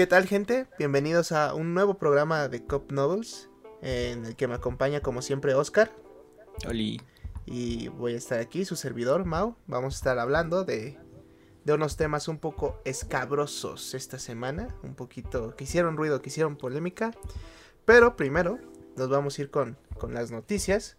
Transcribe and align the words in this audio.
¿Qué 0.00 0.06
tal 0.06 0.26
gente? 0.26 0.66
Bienvenidos 0.78 1.30
a 1.30 1.52
un 1.52 1.74
nuevo 1.74 1.98
programa 1.98 2.48
de 2.48 2.64
Cop 2.64 2.90
Novels 2.90 3.50
en 3.82 4.24
el 4.24 4.34
que 4.34 4.48
me 4.48 4.54
acompaña 4.54 5.00
como 5.02 5.20
siempre 5.20 5.52
Oscar. 5.52 5.92
Oli. 6.66 7.02
Y 7.44 7.88
voy 7.88 8.14
a 8.14 8.16
estar 8.16 8.40
aquí, 8.40 8.64
su 8.64 8.76
servidor 8.76 9.26
Mau. 9.26 9.56
Vamos 9.66 9.92
a 9.92 9.96
estar 9.98 10.18
hablando 10.18 10.64
de, 10.64 10.98
de 11.66 11.72
unos 11.74 11.98
temas 11.98 12.28
un 12.28 12.38
poco 12.38 12.80
escabrosos 12.86 13.92
esta 13.92 14.18
semana, 14.18 14.74
un 14.82 14.94
poquito 14.94 15.54
que 15.54 15.64
hicieron 15.64 15.98
ruido, 15.98 16.22
que 16.22 16.30
hicieron 16.30 16.56
polémica. 16.56 17.10
Pero 17.84 18.16
primero 18.16 18.58
nos 18.96 19.10
vamos 19.10 19.38
a 19.38 19.42
ir 19.42 19.50
con, 19.50 19.76
con 19.98 20.14
las 20.14 20.30
noticias. 20.30 20.96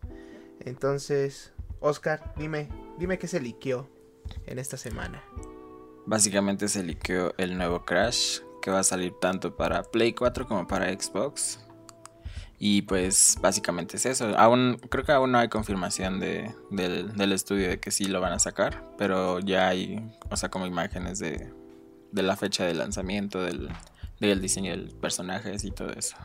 Entonces, 0.60 1.54
Oscar, 1.80 2.36
dime, 2.38 2.70
dime 3.00 3.18
qué 3.18 3.28
se 3.28 3.40
liqueó 3.40 3.90
en 4.46 4.60
esta 4.60 4.78
semana. 4.78 5.24
Básicamente 6.06 6.68
se 6.68 6.84
liqueó 6.84 7.34
el 7.40 7.58
nuevo 7.58 7.84
Crash 7.84 8.42
que 8.62 8.72
va 8.72 8.80
a 8.80 8.84
salir 8.84 9.14
tanto 9.20 9.56
para 9.56 9.84
Play 9.84 10.14
4 10.14 10.48
como 10.48 10.68
para 10.68 10.88
Xbox. 10.92 11.60
Y 12.60 12.84
pues 12.84 13.38
básicamente 13.42 13.98
es 13.98 14.06
eso. 14.06 14.38
Aún 14.38 14.78
creo 14.90 15.04
que 15.04 15.12
aún 15.12 15.32
no 15.32 15.40
hay 15.40 15.50
confirmación 15.50 16.20
de, 16.20 16.54
del, 16.70 17.32
estudio 17.32 17.68
de 17.68 17.80
que 17.80 17.90
sí 17.90 18.06
lo 18.06 18.22
van 18.22 18.34
a 18.34 18.40
sacar, 18.40 18.88
pero 19.00 19.40
ya 19.40 19.68
hay, 19.68 20.00
o 20.30 20.38
sea, 20.38 20.50
como 20.50 20.68
imágenes 20.68 21.18
de, 21.18 21.52
de 22.12 22.22
la 22.22 22.38
fecha 22.38 22.64
de 22.64 22.76
lanzamiento, 22.76 23.42
del, 23.42 23.70
del 24.20 24.42
diseño 24.42 24.72
del 24.72 24.90
personajes 24.90 25.64
y 25.64 25.72
todo 25.72 25.90
eso. 25.90 26.16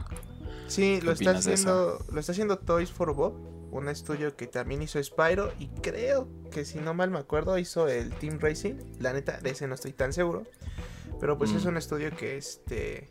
Sí, 0.66 1.00
lo 1.00 1.12
está 1.12 1.30
haciendo, 1.30 2.04
lo 2.12 2.20
está 2.20 2.32
haciendo 2.32 2.58
Toys 2.58 2.90
for 2.90 3.14
Bob, 3.14 3.34
un 3.70 3.88
estudio 3.88 4.36
que 4.36 4.46
también 4.46 4.82
hizo 4.82 5.02
Spyro 5.02 5.52
y 5.58 5.68
creo 5.68 6.28
que 6.50 6.64
si 6.64 6.78
no 6.78 6.92
mal 6.92 7.10
me 7.10 7.18
acuerdo 7.18 7.58
hizo 7.58 7.88
el 7.88 8.10
Team 8.10 8.38
Racing. 8.40 8.74
La 9.00 9.12
neta 9.12 9.38
de 9.38 9.50
ese 9.50 9.66
no 9.68 9.74
estoy 9.74 9.92
tan 9.92 10.12
seguro, 10.12 10.44
pero 11.20 11.38
pues 11.38 11.52
es 11.52 11.64
mm. 11.64 11.68
un 11.68 11.76
estudio 11.76 12.14
que 12.16 12.36
este 12.36 13.10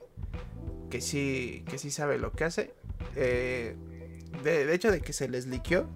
que 0.90 1.02
sí 1.02 1.64
que 1.68 1.78
sí 1.78 1.92
sabe 1.92 2.18
lo 2.18 2.32
que 2.32 2.44
hace. 2.44 2.74
Eh, 3.16 3.76
de, 4.44 4.74
hecho 4.74 4.92
de 4.92 5.02
que 5.02 5.14
se 5.14 5.28
les 5.28 5.48
liqueó 5.48 5.88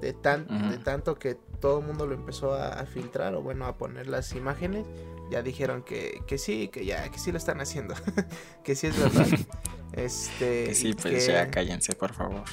de 0.00 0.12
tan 0.12 0.70
de 0.70 0.78
tanto 0.78 1.18
que 1.18 1.36
todo 1.60 1.80
el 1.80 1.86
mundo 1.86 2.06
lo 2.06 2.14
empezó 2.14 2.54
a, 2.54 2.84
filtrar 2.86 3.34
o 3.34 3.42
bueno 3.42 3.66
a 3.66 3.76
poner 3.76 4.06
las 4.06 4.34
imágenes 4.34 4.86
ya 5.30 5.42
dijeron 5.42 5.82
que, 5.82 6.22
que 6.26 6.38
sí 6.38 6.68
que 6.68 6.84
ya 6.84 7.08
que 7.10 7.18
sí 7.18 7.32
lo 7.32 7.38
están 7.38 7.60
haciendo 7.60 7.94
que 8.64 8.76
sí 8.76 8.88
es 8.88 8.98
verdad 8.98 9.26
este 9.92 10.66
que 10.66 10.74
sí 10.74 10.94
pues 10.94 11.26
ya 11.26 11.50
cállense 11.50 11.94
por 11.94 12.12
favor 12.12 12.44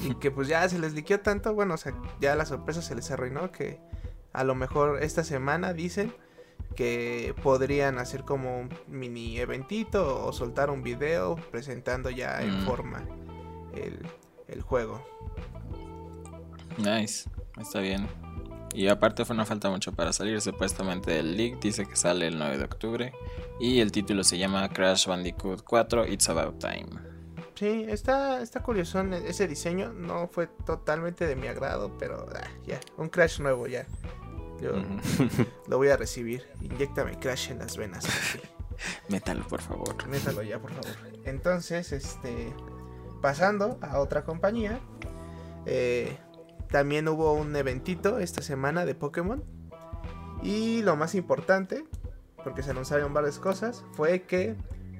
y 0.00 0.14
que 0.14 0.30
pues 0.30 0.48
ya 0.48 0.66
se 0.68 0.78
les 0.78 0.94
liqueó 0.94 1.20
tanto 1.20 1.54
bueno 1.54 1.74
o 1.74 1.76
sea 1.76 1.94
ya 2.20 2.36
la 2.36 2.46
sorpresa 2.46 2.82
se 2.82 2.94
les 2.94 3.10
arruinó 3.10 3.50
que 3.50 3.80
a 4.32 4.44
lo 4.44 4.54
mejor 4.54 5.02
esta 5.02 5.24
semana 5.24 5.72
dicen 5.72 6.14
que 6.74 7.34
podrían 7.42 7.98
hacer 7.98 8.24
como 8.24 8.60
un 8.60 8.70
mini 8.88 9.38
eventito 9.38 10.24
o 10.24 10.32
soltar 10.32 10.70
un 10.70 10.82
video 10.82 11.36
presentando 11.50 12.10
ya 12.10 12.42
en 12.42 12.62
mm. 12.62 12.66
forma 12.66 13.04
el, 13.74 14.62
juego. 14.62 15.02
Nice, 16.78 17.28
está 17.60 17.80
bien. 17.80 18.06
Y 18.74 18.88
aparte 18.88 19.24
fue 19.24 19.36
no 19.36 19.44
falta 19.44 19.70
mucho 19.70 19.92
para 19.92 20.12
salir, 20.12 20.40
supuestamente 20.40 21.18
el 21.18 21.36
leak 21.36 21.60
dice 21.60 21.86
que 21.86 21.96
sale 21.96 22.26
el 22.26 22.38
9 22.38 22.58
de 22.58 22.64
octubre 22.64 23.12
y 23.60 23.80
el 23.80 23.92
título 23.92 24.24
se 24.24 24.38
llama 24.38 24.68
Crash 24.70 25.06
Bandicoot 25.06 25.62
4 25.62 26.06
It's 26.06 26.28
About 26.28 26.58
Time. 26.58 27.12
Sí, 27.54 27.84
está, 27.88 28.40
está 28.42 28.62
curioso 28.62 29.00
ese 29.00 29.46
diseño, 29.46 29.92
no 29.92 30.26
fue 30.26 30.48
totalmente 30.66 31.26
de 31.26 31.36
mi 31.36 31.48
agrado, 31.48 31.96
pero 31.98 32.26
ah, 32.34 32.48
ya, 32.66 32.80
un 32.96 33.08
Crash 33.08 33.40
nuevo 33.40 33.66
ya. 33.66 33.86
Yo 34.62 34.72
lo 35.66 35.76
voy 35.76 35.88
a 35.88 35.96
recibir. 35.96 36.44
Inyectame 36.60 37.18
Crash 37.18 37.50
en 37.50 37.58
las 37.58 37.76
venas. 37.76 38.06
Métalo, 39.08 39.46
por 39.48 39.60
favor. 39.60 40.06
Métalo 40.08 40.42
ya, 40.42 40.60
por 40.60 40.70
favor. 40.70 40.96
Entonces, 41.24 41.92
este. 41.92 42.54
Pasando 43.20 43.78
a 43.82 43.98
otra 43.98 44.24
compañía. 44.24 44.80
Eh, 45.66 46.16
también 46.70 47.06
hubo 47.08 47.32
un 47.34 47.54
eventito 47.54 48.18
esta 48.18 48.42
semana 48.42 48.84
de 48.84 48.94
Pokémon. 48.94 49.44
Y 50.42 50.82
lo 50.82 50.96
más 50.96 51.14
importante, 51.14 51.84
porque 52.42 52.62
se 52.62 52.70
anunciaron 52.70 53.12
varias 53.12 53.38
cosas, 53.38 53.84
fue 53.92 54.22
que 54.22 54.56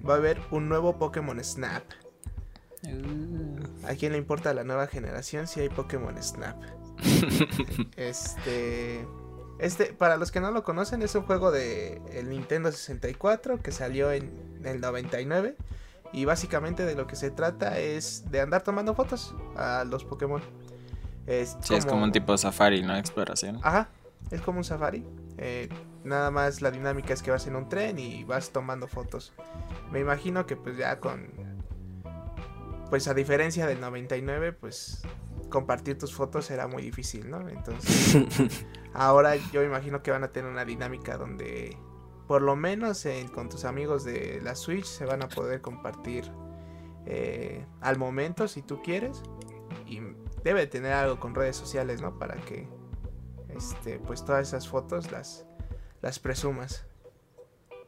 va 0.08 0.14
a 0.14 0.16
haber 0.18 0.40
un 0.50 0.68
nuevo 0.68 0.98
Pokémon 0.98 1.42
Snap. 1.42 1.82
Uh. 2.84 3.86
¿A 3.86 3.94
quién 3.94 4.12
le 4.12 4.18
importa 4.18 4.54
la 4.54 4.64
nueva 4.64 4.86
generación 4.86 5.46
si 5.46 5.60
hay 5.60 5.68
Pokémon 5.68 6.20
Snap? 6.22 6.56
este. 7.96 9.04
Este, 9.58 9.92
para 9.92 10.16
los 10.16 10.32
que 10.32 10.40
no 10.40 10.50
lo 10.50 10.64
conocen, 10.64 11.02
es 11.02 11.14
un 11.14 11.22
juego 11.22 11.50
de 11.50 12.00
el 12.12 12.28
Nintendo 12.28 12.72
64 12.72 13.60
que 13.62 13.72
salió 13.72 14.10
en 14.12 14.60
el 14.64 14.80
99. 14.80 15.56
Y 16.12 16.26
básicamente 16.26 16.84
de 16.84 16.94
lo 16.94 17.06
que 17.06 17.16
se 17.16 17.30
trata 17.30 17.78
es 17.78 18.30
de 18.30 18.40
andar 18.40 18.62
tomando 18.62 18.94
fotos 18.94 19.34
a 19.56 19.84
los 19.84 20.04
Pokémon. 20.04 20.42
Es 21.26 21.56
sí, 21.60 21.74
es 21.74 21.86
como 21.86 22.04
un 22.04 22.12
tipo 22.12 22.32
de 22.32 22.38
safari, 22.38 22.82
¿no? 22.82 22.94
Exploración. 22.96 23.60
Ajá, 23.62 23.88
es 24.30 24.40
como 24.42 24.58
un 24.58 24.64
safari. 24.64 25.06
Eh, 25.38 25.68
nada 26.04 26.30
más 26.30 26.60
la 26.60 26.70
dinámica 26.70 27.14
es 27.14 27.22
que 27.22 27.30
vas 27.30 27.46
en 27.46 27.56
un 27.56 27.68
tren 27.68 27.98
y 27.98 28.24
vas 28.24 28.50
tomando 28.50 28.88
fotos. 28.88 29.32
Me 29.90 30.00
imagino 30.00 30.46
que 30.46 30.56
pues 30.56 30.76
ya 30.76 31.00
con... 31.00 31.28
Pues 32.90 33.08
a 33.08 33.14
diferencia 33.14 33.66
del 33.66 33.80
99, 33.80 34.52
pues 34.52 35.02
compartir 35.52 35.98
tus 35.98 36.12
fotos 36.14 36.50
era 36.50 36.66
muy 36.66 36.82
difícil, 36.82 37.30
¿no? 37.30 37.48
Entonces, 37.48 38.16
ahora 38.94 39.36
yo 39.36 39.62
imagino 39.62 40.02
que 40.02 40.10
van 40.10 40.24
a 40.24 40.32
tener 40.32 40.50
una 40.50 40.64
dinámica 40.64 41.18
donde, 41.18 41.76
por 42.26 42.42
lo 42.42 42.56
menos 42.56 43.06
con 43.34 43.48
tus 43.48 43.64
amigos 43.64 44.02
de 44.02 44.40
la 44.42 44.56
Switch, 44.56 44.86
se 44.86 45.04
van 45.04 45.22
a 45.22 45.28
poder 45.28 45.60
compartir 45.60 46.24
eh, 47.06 47.64
al 47.80 47.98
momento 47.98 48.48
si 48.48 48.62
tú 48.62 48.82
quieres. 48.82 49.22
Y 49.86 50.00
debe 50.42 50.66
tener 50.66 50.92
algo 50.92 51.20
con 51.20 51.34
redes 51.34 51.56
sociales, 51.56 52.00
¿no? 52.00 52.18
Para 52.18 52.36
que, 52.36 52.66
este, 53.50 53.98
pues 53.98 54.24
todas 54.24 54.48
esas 54.48 54.66
fotos 54.66 55.12
las, 55.12 55.46
las 56.00 56.18
presumas. 56.18 56.86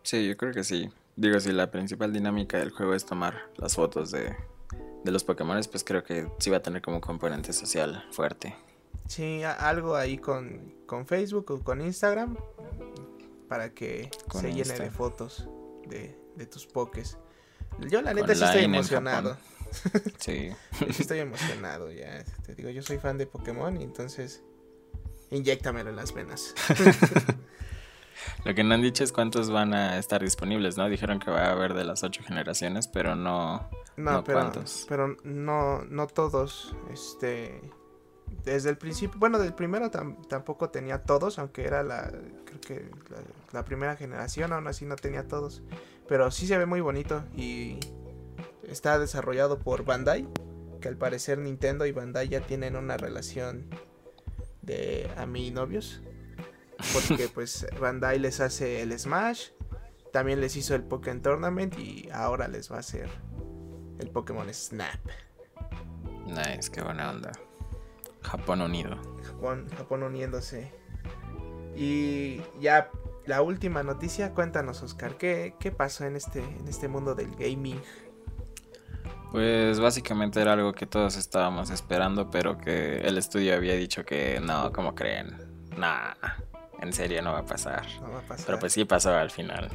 Sí, 0.03 0.29
yo 0.29 0.37
creo 0.37 0.53
que 0.53 0.65
sí. 0.65 0.91
Digo, 1.17 1.41
si 1.41 1.53
la 1.53 1.71
principal 1.71 2.13
dinámica 2.13 2.59
del 2.59 2.71
juego 2.71 2.95
es 2.95 3.07
tomar 3.07 3.49
las 3.57 3.75
fotos 3.75 4.11
de, 4.11 4.37
de 5.05 5.13
los 5.13 5.23
Pokémon, 5.23 5.61
pues 5.71 5.85
creo 5.85 6.03
que 6.03 6.29
sí 6.39 6.51
va 6.51 6.57
a 6.57 6.63
tener 6.63 6.83
como 6.83 7.01
componente 7.01 7.53
social 7.53 8.05
fuerte. 8.11 8.57
Sí, 9.07 9.43
algo 9.45 9.97
ahí 9.97 10.17
con, 10.17 10.75
con 10.87 11.07
Facebook 11.07 11.51
o 11.51 11.61
con 11.63 11.81
Instagram 11.83 12.37
para 13.49 13.75
que 13.75 14.11
se 14.33 14.53
llene 14.53 14.79
de 14.79 14.91
fotos 14.91 15.47
de, 15.87 16.19
de 16.37 16.47
tus 16.47 16.67
Pokés. 16.67 17.19
Yo 17.91 18.01
la 18.01 18.15
neta 18.15 18.35
sí 18.35 18.45
estoy 18.45 18.65
emocionado. 18.65 19.37
Sí. 20.21 20.51
estoy 20.87 21.19
emocionado 21.19 21.91
ya. 21.91 22.25
Te 22.47 22.55
digo, 22.55 22.71
yo 22.71 22.81
soy 22.81 22.99
fan 22.99 23.19
de 23.19 23.27
Pokémon 23.27 23.77
y 23.77 23.83
entonces 23.83 24.41
inyectamelo 25.33 25.91
en 25.91 25.97
las 25.97 26.15
venas. 26.15 26.55
Lo 28.45 28.55
que 28.55 28.65
no 28.65 28.75
han 28.75 28.83
dicho 28.83 29.05
es 29.05 29.13
cuántos 29.13 29.51
van 29.51 29.75
a 29.75 29.99
estar 29.99 30.23
disponibles, 30.23 30.77
¿no? 30.77 30.89
Dijeron 30.89 31.19
que 31.19 31.31
va 31.31 31.47
a 31.47 31.53
haber 31.53 31.75
de 31.75 31.85
las 31.85 32.03
ocho 32.03 32.23
generaciones, 32.23 32.89
pero 32.89 33.15
no, 33.17 33.69
no, 33.97 34.25
pero, 34.25 34.53
pero 34.89 35.17
no, 35.25 35.83
no 35.85 36.07
todos. 36.07 36.75
Este. 36.93 37.61
Desde 38.45 38.69
el 38.69 38.77
principio, 38.77 39.19
bueno, 39.19 39.39
del 39.39 39.55
primero 39.55 39.91
tampoco 39.91 40.69
tenía 40.69 41.03
todos, 41.03 41.39
aunque 41.39 41.65
era 41.65 41.83
la, 41.83 42.11
creo 42.45 42.61
que 42.61 42.91
la, 43.53 43.65
primera 43.65 43.97
generación, 43.97 44.53
aún 44.53 44.67
así 44.67 44.85
no 44.85 44.97
tenía 44.97 45.29
todos. 45.29 45.63
Pero 46.09 46.31
sí 46.31 46.47
se 46.47 46.59
ve 46.59 46.67
muy 46.67 46.81
bonito 46.81 47.25
y 47.35 47.79
está 48.67 48.99
desarrollado 48.99 49.59
por 49.59 49.85
Bandai, 49.85 50.27
que 50.81 50.89
al 50.89 50.97
parecer 50.97 51.39
Nintendo 51.39 51.87
y 51.87 51.93
Bandai 51.93 52.29
ya 52.29 52.41
tienen 52.41 52.77
una 52.77 52.97
relación 52.97 53.67
de 54.63 55.11
a 55.17 55.27
mi 55.27 55.51
novios. 55.51 56.03
Porque 56.93 57.29
pues 57.29 57.67
Bandai 57.81 58.19
les 58.19 58.41
hace 58.41 58.83
el 58.83 58.99
Smash, 58.99 59.49
también 60.13 60.41
les 60.41 60.57
hizo 60.57 60.75
el 60.75 60.85
Pokémon 60.85 61.23
Tournament 61.23 61.79
y 61.79 62.09
ahora 62.13 62.49
les 62.49 62.71
va 62.71 62.77
a 62.77 62.81
hacer 62.81 63.09
el 63.99 64.11
Pokémon 64.11 64.53
Snap. 64.53 65.01
Nice, 66.27 66.71
qué 66.71 66.83
buena 66.83 67.11
onda. 67.11 67.33
Japón 68.23 68.63
unido. 68.63 68.97
Japón, 69.23 69.69
Japón 69.77 70.03
uniéndose. 70.03 70.73
Y 71.77 72.41
ya 72.61 72.91
la 73.27 73.43
última 73.43 73.83
noticia, 73.83 74.33
cuéntanos 74.33 74.83
Oscar, 74.83 75.17
¿qué, 75.17 75.55
qué 75.59 75.71
pasó 75.71 76.05
en 76.05 76.17
este, 76.17 76.41
en 76.41 76.69
este 76.69 76.89
mundo 76.89 77.15
del 77.15 77.35
gaming? 77.37 77.81
Pues 79.33 79.81
básicamente 79.81 80.41
era 80.41 80.53
algo 80.53 80.73
que 80.73 80.87
todos 80.87 81.17
estábamos 81.17 81.71
esperando, 81.71 82.31
pero 82.31 82.57
que 82.57 82.99
el 82.99 83.19
estudio 83.19 83.55
había 83.57 83.75
dicho 83.75 84.05
que 84.05 84.41
no, 84.41 84.73
como 84.73 84.95
creen? 84.95 85.37
Nah, 85.77 86.15
en 86.81 86.93
serio 86.93 87.23
no 87.23 87.33
va 87.33 87.41
a 87.41 87.47
pasar. 87.47 87.85
No 88.01 88.11
va 88.11 88.19
a 88.19 88.23
pasar. 88.23 88.47
Pero 88.47 88.59
pues 88.59 88.73
sí 88.73 88.85
pasó 88.85 89.11
al 89.11 89.31
final. 89.31 89.71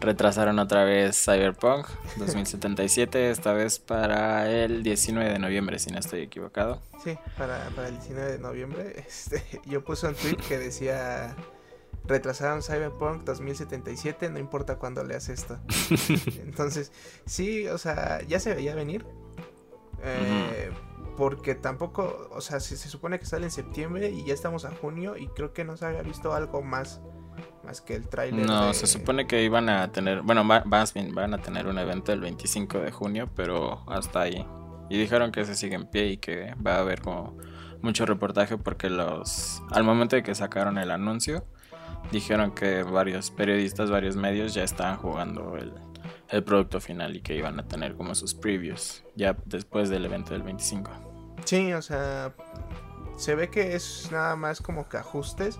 Retrasaron 0.00 0.58
otra 0.58 0.84
vez 0.84 1.22
Cyberpunk 1.22 1.86
2077, 2.16 3.30
esta 3.30 3.52
vez 3.52 3.78
para 3.78 4.50
el 4.50 4.82
19 4.82 5.30
de 5.30 5.38
noviembre, 5.38 5.78
si 5.78 5.90
no 5.90 5.98
estoy 5.98 6.20
equivocado. 6.22 6.80
Sí, 7.04 7.18
para, 7.36 7.66
el 7.86 7.98
19 7.98 8.32
de 8.32 8.38
noviembre. 8.38 9.04
Este, 9.10 9.42
yo 9.66 9.84
puse 9.84 10.06
un 10.06 10.14
tweet 10.14 10.36
que 10.36 10.58
decía 10.58 11.36
retrasaron 12.04 12.62
Cyberpunk 12.62 13.24
2077, 13.24 14.30
no 14.30 14.38
importa 14.38 14.76
cuándo 14.76 15.04
leas 15.04 15.28
esto. 15.28 15.58
Entonces, 16.42 16.92
sí, 17.26 17.66
o 17.68 17.78
sea, 17.78 18.22
ya 18.22 18.40
se 18.40 18.54
veía 18.54 18.74
venir. 18.74 19.04
Eh, 20.02 20.70
porque 21.16 21.54
tampoco, 21.54 22.28
o 22.32 22.40
sea, 22.40 22.60
se, 22.60 22.76
se, 22.76 22.88
supone 22.88 23.18
que 23.18 23.26
sale 23.26 23.44
en 23.44 23.50
septiembre 23.50 24.10
y 24.10 24.24
ya 24.24 24.34
estamos 24.34 24.64
a 24.64 24.70
junio 24.70 25.16
y 25.16 25.28
creo 25.28 25.52
que 25.52 25.64
no 25.64 25.76
se 25.76 25.86
había 25.86 26.02
visto 26.02 26.32
algo 26.32 26.62
más 26.62 27.00
más 27.64 27.80
que 27.80 27.94
el 27.94 28.08
tráiler. 28.08 28.46
No, 28.46 28.72
se 28.74 28.86
supone 28.86 29.26
que 29.26 29.42
iban 29.42 29.68
a 29.68 29.92
tener, 29.92 30.22
bueno, 30.22 30.44
más 30.44 30.94
bien 30.94 31.14
van 31.14 31.34
a 31.34 31.38
tener 31.38 31.66
un 31.66 31.78
evento 31.78 32.12
el 32.12 32.20
25 32.20 32.78
de 32.78 32.90
junio, 32.90 33.28
pero 33.34 33.82
hasta 33.88 34.22
ahí. 34.22 34.46
Y 34.88 34.98
dijeron 34.98 35.30
que 35.30 35.44
se 35.44 35.54
sigue 35.54 35.76
en 35.76 35.86
pie 35.86 36.06
y 36.08 36.16
que 36.16 36.54
va 36.64 36.76
a 36.76 36.78
haber 36.80 37.00
como 37.00 37.36
mucho 37.82 38.04
reportaje 38.06 38.58
porque 38.58 38.90
los 38.90 39.62
al 39.70 39.84
momento 39.84 40.16
de 40.16 40.22
que 40.22 40.34
sacaron 40.34 40.76
el 40.76 40.90
anuncio 40.90 41.46
dijeron 42.12 42.50
que 42.50 42.82
varios 42.82 43.30
periodistas, 43.30 43.90
varios 43.90 44.16
medios 44.16 44.52
ya 44.52 44.64
estaban 44.64 44.98
jugando 44.98 45.56
el, 45.56 45.72
el 46.30 46.44
producto 46.44 46.80
final 46.80 47.16
y 47.16 47.20
que 47.20 47.34
iban 47.34 47.58
a 47.58 47.66
tener 47.66 47.94
como 47.94 48.14
sus 48.14 48.34
previews 48.34 49.02
ya 49.16 49.36
después 49.46 49.88
del 49.88 50.04
evento 50.04 50.32
del 50.32 50.42
25. 50.42 50.90
Sí, 51.44 51.72
o 51.72 51.82
sea, 51.82 52.32
se 53.16 53.34
ve 53.34 53.48
que 53.48 53.74
es 53.74 54.08
nada 54.12 54.36
más 54.36 54.60
como 54.60 54.88
que 54.88 54.96
ajustes, 54.96 55.58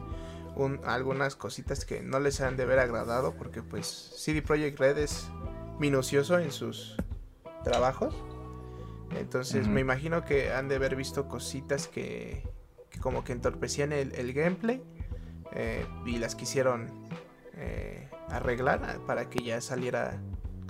algunas 0.85 1.37
cositas 1.37 1.85
que 1.85 2.03
no 2.03 2.21
les 2.21 2.41
han 2.41 2.57
de 2.57 2.65
haber 2.65 2.79
agradado 2.81 3.35
porque 3.35 3.63
pues 3.63 3.87
CD 4.17 4.43
Projekt 4.43 4.79
Red 4.79 4.99
es 4.99 5.29
minucioso 5.79 6.39
en 6.39 6.53
sus 6.53 6.97
trabajos. 7.65 8.15
Entonces 9.19 9.67
me 9.67 9.81
imagino 9.81 10.25
que 10.25 10.53
han 10.53 10.69
de 10.69 10.77
haber 10.77 10.95
visto 10.97 11.29
cositas 11.29 11.89
que, 11.89 12.49
como 13.01 13.25
que 13.25 13.33
entorpecían 13.33 13.93
el, 13.93 14.33
gameplay 14.33 14.83
eh, 15.53 15.85
y 16.07 16.19
las 16.19 16.35
quisieron 16.35 17.09
eh, 17.55 18.09
arreglar 18.29 19.01
para 19.07 19.29
que 19.29 19.43
ya 19.43 19.61
saliera 19.61 20.21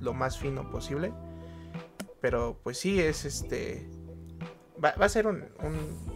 lo 0.01 0.15
más 0.15 0.39
fino 0.39 0.71
posible. 0.71 1.13
Pero 2.21 2.59
pues 2.63 2.79
sí, 2.79 3.01
es 3.01 3.25
este... 3.25 3.89
Va, 4.83 4.91
a 4.91 5.09
ser 5.09 5.27
un, 5.27 5.45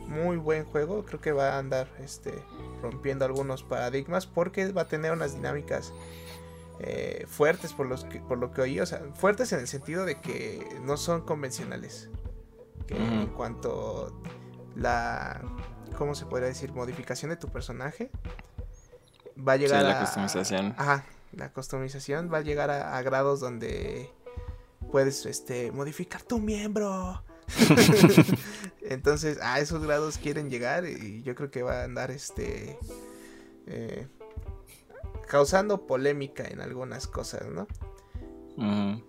muy 0.08 0.36
buen 0.36 0.64
juego. 0.64 1.04
Creo 1.04 1.20
que 1.20 1.32
va 1.32 1.54
a 1.54 1.58
andar 1.58 1.88
este, 2.00 2.32
rompiendo 2.80 3.24
algunos 3.24 3.62
paradigmas 3.62 4.26
porque 4.26 4.72
va 4.72 4.82
a 4.82 4.88
tener 4.88 5.12
unas 5.12 5.34
dinámicas 5.34 5.92
eh, 6.80 7.26
fuertes 7.28 7.74
por, 7.74 7.86
los 7.86 8.04
por 8.26 8.38
lo 8.38 8.52
que 8.52 8.62
oí. 8.62 8.80
O 8.80 8.86
sea, 8.86 9.02
fuertes 9.14 9.52
en 9.52 9.60
el 9.60 9.68
sentido 9.68 10.06
de 10.06 10.20
que 10.20 10.66
no 10.82 10.96
son 10.96 11.22
convencionales. 11.22 12.08
Que 12.86 12.96
en 12.96 13.26
cuanto 13.28 14.20
la... 14.76 15.42
¿Cómo 15.98 16.14
se 16.14 16.26
podría 16.26 16.48
decir? 16.48 16.72
Modificación 16.72 17.30
de 17.30 17.36
tu 17.36 17.48
personaje. 17.48 18.10
Va 19.36 19.52
a 19.52 19.56
llegar 19.56 19.80
sí, 19.82 19.86
la 19.86 20.00
customización. 20.00 20.74
Ajá, 20.78 21.04
la 21.36 21.52
customización 21.52 22.30
va 22.32 22.38
a 22.38 22.42
llegar 22.42 22.70
a, 22.70 23.00
grados 23.02 23.40
donde 23.40 24.10
puedes 24.90 25.26
este, 25.26 25.72
modificar 25.72 26.22
tu 26.22 26.38
miembro. 26.38 27.22
Entonces, 28.82 29.38
a 29.42 29.60
esos 29.60 29.82
grados 29.82 30.18
quieren 30.18 30.50
llegar 30.50 30.86
y 30.86 31.22
yo 31.22 31.34
creo 31.34 31.50
que 31.50 31.62
va 31.62 31.80
a 31.80 31.84
andar 31.84 32.10
este 32.10 32.78
eh, 33.66 34.06
causando 35.26 35.86
polémica 35.86 36.44
en 36.44 36.60
algunas 36.60 37.06
cosas, 37.06 37.46
¿no? 37.48 37.66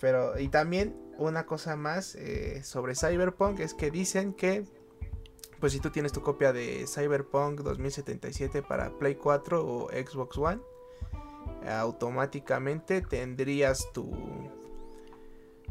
Pero, 0.00 0.38
y 0.38 0.48
también 0.48 0.96
una 1.16 1.46
cosa 1.46 1.76
más 1.76 2.16
eh, 2.16 2.62
sobre 2.64 2.94
Cyberpunk 2.94 3.60
es 3.60 3.72
que 3.72 3.90
dicen 3.90 4.34
que, 4.34 4.64
pues 5.60 5.72
si 5.72 5.80
tú 5.80 5.90
tienes 5.90 6.12
tu 6.12 6.22
copia 6.22 6.52
de 6.52 6.86
Cyberpunk 6.86 7.60
2077 7.60 8.62
para 8.62 8.90
Play 8.98 9.14
4 9.14 9.64
o 9.64 9.88
Xbox 9.90 10.36
One, 10.36 10.60
automáticamente 11.68 13.02
tendrías 13.02 13.88
tu, 13.92 14.10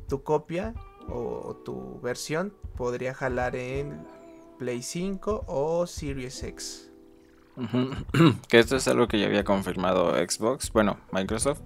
tu 0.08 0.24
copia 0.24 0.74
o 1.10 1.56
tu 1.66 2.00
versión 2.02 2.54
podría 2.76 3.14
jalar 3.14 3.56
en 3.56 4.06
Play 4.58 4.82
5 4.82 5.46
o 5.48 5.88
Series 5.88 6.44
X. 6.44 6.92
que 8.48 8.60
esto 8.60 8.76
es 8.76 8.88
algo 8.88 9.08
que 9.08 9.20
ya 9.20 9.26
había 9.28 9.44
confirmado 9.44 10.14
Xbox, 10.16 10.72
bueno, 10.72 11.00
Microsoft, 11.12 11.62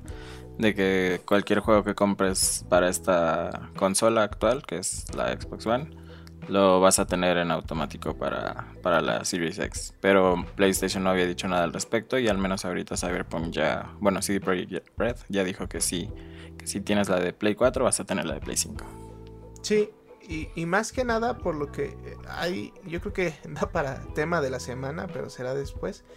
de 0.57 0.74
que 0.74 1.22
cualquier 1.25 1.60
juego 1.60 1.83
que 1.83 1.95
compres 1.95 2.66
para 2.69 2.89
esta 2.89 3.69
consola 3.75 4.24
actual, 4.24 4.63
que 4.66 4.77
es 4.77 5.13
la 5.16 5.31
Xbox 5.39 5.66
One, 5.66 5.89
lo 6.48 6.80
vas 6.80 7.00
a 7.00 7.06
tener 7.06 7.38
en 7.38 7.52
automático 7.52 8.18
para, 8.18 8.68
para 8.82 9.02
la 9.02 9.26
Series 9.26 9.60
X. 9.60 9.94
Pero 10.02 10.46
PlayStation 10.56 11.04
no 11.04 11.10
había 11.10 11.26
dicho 11.26 11.48
nada 11.48 11.64
al 11.64 11.74
respecto 11.74 12.18
y 12.20 12.28
al 12.28 12.38
menos 12.38 12.66
ahorita 12.66 12.98
Cyberpunk 12.98 13.52
ya, 13.52 13.92
bueno, 14.00 14.22
CD 14.22 14.40
Projekt 14.40 14.88
Red 14.98 15.18
ya 15.30 15.44
dijo 15.44 15.68
que 15.68 15.82
sí, 15.82 16.10
que 16.58 16.68
si 16.68 16.82
tienes 16.82 17.10
la 17.10 17.20
de 17.20 17.34
Play 17.34 17.56
4 17.56 17.84
vas 17.84 18.00
a 18.00 18.06
tener 18.06 18.26
la 18.26 18.36
de 18.36 18.42
Play 18.42 18.58
5. 18.58 18.86
Sí, 19.62 19.90
y, 20.28 20.66
más 20.66 20.92
que 20.92 21.04
nada 21.04 21.38
por 21.38 21.56
lo 21.56 21.72
que 21.72 21.96
hay, 22.28 22.74
yo 22.86 23.00
creo 23.00 23.14
que 23.14 23.34
da 23.50 23.72
para 23.72 24.02
tema 24.14 24.42
de 24.42 24.50
la 24.50 24.60
semana, 24.60 25.08
pero 25.08 25.30
será 25.30 25.54
después. 25.54 26.04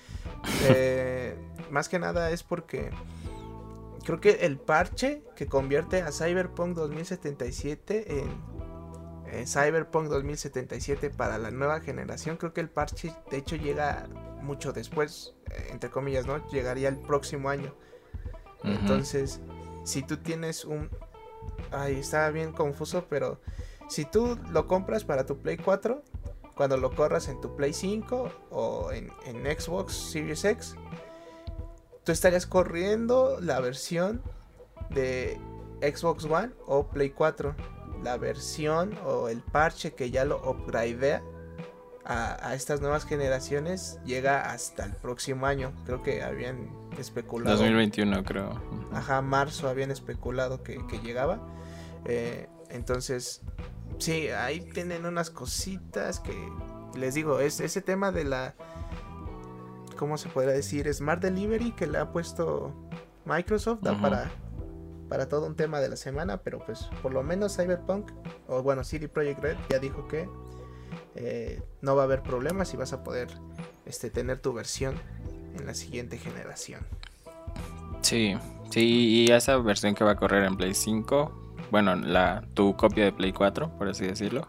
Eh, 0.68 1.36
más 1.70 1.88
que 1.88 1.98
nada 1.98 2.30
es 2.30 2.44
porque 2.44 2.90
creo 4.04 4.20
que 4.20 4.46
el 4.46 4.56
parche 4.56 5.22
que 5.34 5.46
convierte 5.46 6.00
a 6.00 6.12
Cyberpunk 6.12 6.76
2077 6.76 8.20
en 8.20 8.57
Cyberpunk 9.46 10.08
2077 10.08 11.10
para 11.10 11.38
la 11.38 11.50
nueva 11.50 11.80
generación, 11.80 12.36
creo 12.36 12.52
que 12.52 12.60
el 12.60 12.68
parche 12.68 13.14
de 13.30 13.38
hecho 13.38 13.56
llega 13.56 14.08
mucho 14.42 14.72
después, 14.72 15.34
eh, 15.50 15.68
entre 15.70 15.90
comillas, 15.90 16.26
¿no? 16.26 16.46
Llegaría 16.50 16.88
el 16.88 16.98
próximo 16.98 17.48
año. 17.48 17.74
Entonces, 18.64 19.40
si 19.84 20.02
tú 20.02 20.18
tienes 20.18 20.64
un... 20.64 20.90
Ay, 21.70 21.96
estaba 21.96 22.30
bien 22.30 22.52
confuso, 22.52 23.06
pero 23.08 23.40
si 23.88 24.04
tú 24.04 24.38
lo 24.50 24.66
compras 24.66 25.04
para 25.04 25.26
tu 25.26 25.38
Play 25.38 25.56
4, 25.56 26.02
cuando 26.54 26.76
lo 26.76 26.94
corras 26.94 27.28
en 27.28 27.40
tu 27.40 27.54
Play 27.56 27.72
5 27.72 28.32
o 28.50 28.90
en, 28.92 29.10
Xbox 29.58 29.94
Series 29.94 30.44
X, 30.44 30.76
tú 32.04 32.12
estarías 32.12 32.46
corriendo 32.46 33.38
la 33.40 33.60
versión 33.60 34.22
de 34.90 35.38
Xbox 35.80 36.24
One 36.24 36.52
o 36.66 36.88
Play 36.88 37.10
4. 37.10 37.54
La 38.02 38.16
versión 38.16 38.96
o 39.04 39.28
el 39.28 39.40
parche 39.40 39.94
que 39.94 40.10
ya 40.10 40.24
lo 40.24 40.38
upgradea 40.48 41.22
a, 42.04 42.48
a, 42.48 42.54
estas 42.54 42.80
nuevas 42.80 43.04
generaciones 43.04 43.98
llega 44.04 44.50
hasta 44.50 44.84
el 44.84 44.92
próximo 44.92 45.46
año. 45.46 45.72
Creo 45.84 46.02
que 46.02 46.22
habían 46.22 46.70
especulado. 46.98 47.56
2021, 47.56 48.24
creo. 48.24 48.62
Ajá, 48.92 49.20
marzo 49.20 49.68
habían 49.68 49.90
especulado 49.90 50.62
que, 50.62 50.78
llegaba. 51.02 51.40
Eh, 52.04 52.48
entonces, 52.70 53.42
sí, 53.98 54.28
ahí 54.28 54.60
tienen 54.60 55.06
unas 55.06 55.30
cositas 55.30 56.20
que 56.20 56.34
les 56.96 57.14
digo, 57.14 57.40
es 57.40 57.60
ese 57.60 57.82
tema 57.82 58.10
de 58.12 58.24
la 58.24 58.54
¿cómo 59.98 60.16
se 60.16 60.28
podría 60.30 60.54
decir? 60.54 60.92
Smart 60.94 61.20
Delivery 61.20 61.72
que 61.72 61.86
le 61.86 61.98
ha 61.98 62.10
puesto 62.10 62.72
Microsoft 63.26 63.80
da 63.82 64.00
para 64.00 64.30
para 65.08 65.28
todo 65.28 65.46
un 65.46 65.54
tema 65.54 65.80
de 65.80 65.88
la 65.88 65.96
semana, 65.96 66.38
pero 66.38 66.58
pues 66.64 66.88
por 67.02 67.12
lo 67.12 67.22
menos 67.22 67.56
Cyberpunk 67.56 68.10
o 68.46 68.62
bueno, 68.62 68.84
CD 68.84 69.08
Projekt 69.08 69.40
Red 69.40 69.56
ya 69.70 69.78
dijo 69.78 70.06
que 70.08 70.28
eh, 71.14 71.62
no 71.80 71.96
va 71.96 72.02
a 72.02 72.04
haber 72.04 72.22
problemas 72.22 72.72
y 72.74 72.76
vas 72.76 72.92
a 72.92 73.02
poder 73.02 73.28
este, 73.86 74.10
tener 74.10 74.40
tu 74.40 74.52
versión 74.52 74.94
en 75.58 75.66
la 75.66 75.74
siguiente 75.74 76.18
generación. 76.18 76.86
Sí, 78.02 78.36
sí, 78.70 79.26
y 79.26 79.32
esa 79.32 79.56
versión 79.58 79.94
que 79.94 80.04
va 80.04 80.12
a 80.12 80.16
correr 80.16 80.44
en 80.44 80.56
Play 80.56 80.74
5 80.74 81.48
bueno, 81.70 81.96
la, 81.96 82.42
tu 82.54 82.76
copia 82.76 83.04
de 83.04 83.12
Play 83.12 83.32
4, 83.32 83.76
por 83.76 83.88
así 83.88 84.06
decirlo. 84.06 84.48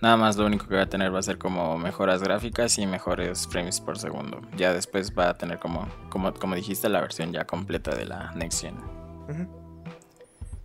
Nada 0.00 0.16
más 0.16 0.36
lo 0.36 0.46
único 0.46 0.66
que 0.66 0.76
va 0.76 0.82
a 0.82 0.88
tener 0.88 1.14
va 1.14 1.20
a 1.20 1.22
ser 1.22 1.38
como 1.38 1.78
mejoras 1.78 2.22
gráficas 2.22 2.78
y 2.78 2.86
mejores 2.86 3.46
frames 3.46 3.80
por 3.80 3.98
segundo. 3.98 4.40
Ya 4.56 4.72
después 4.72 5.12
va 5.16 5.30
a 5.30 5.34
tener 5.34 5.58
como, 5.58 5.88
como, 6.08 6.32
como 6.34 6.54
dijiste, 6.54 6.88
la 6.88 7.00
versión 7.00 7.32
ya 7.32 7.46
completa 7.46 7.94
de 7.94 8.06
la 8.06 8.32
Next 8.32 8.62
Gen. 8.62 8.74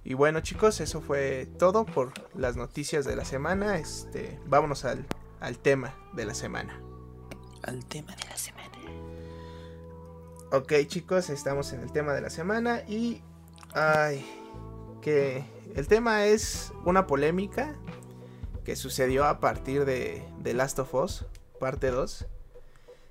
Y 0.08 0.14
bueno 0.14 0.40
chicos, 0.40 0.80
eso 0.80 1.02
fue 1.02 1.50
todo 1.60 1.86
por 1.86 2.14
las 2.34 2.56
noticias 2.56 3.04
de 3.04 3.18
la 3.18 3.26
semana. 3.26 3.78
Este, 3.78 4.40
vámonos 4.46 4.86
al, 4.86 5.06
al 5.42 5.60
tema 5.60 5.94
de 6.14 6.24
la 6.24 6.34
semana. 6.34 6.82
Al 7.64 7.84
tema 7.84 8.16
de 8.16 8.24
la 8.24 8.38
semana. 8.38 8.72
Ok 10.54 10.72
chicos, 10.88 11.30
estamos 11.30 11.74
en 11.74 11.82
el 11.82 11.92
tema 11.92 12.14
de 12.14 12.22
la 12.22 12.30
semana 12.30 12.84
y... 12.88 13.22
Ay, 13.74 14.26
que 15.02 15.44
el 15.76 15.90
tema 15.90 16.26
es 16.26 16.72
una 16.86 17.06
polémica 17.06 17.76
que 18.64 18.78
sucedió 18.78 19.26
a 19.26 19.42
partir 19.42 19.84
de 19.84 20.26
The 20.42 20.54
Last 20.54 20.80
of 20.80 20.94
Us, 20.94 21.26
parte 21.60 21.92
2. 21.92 22.26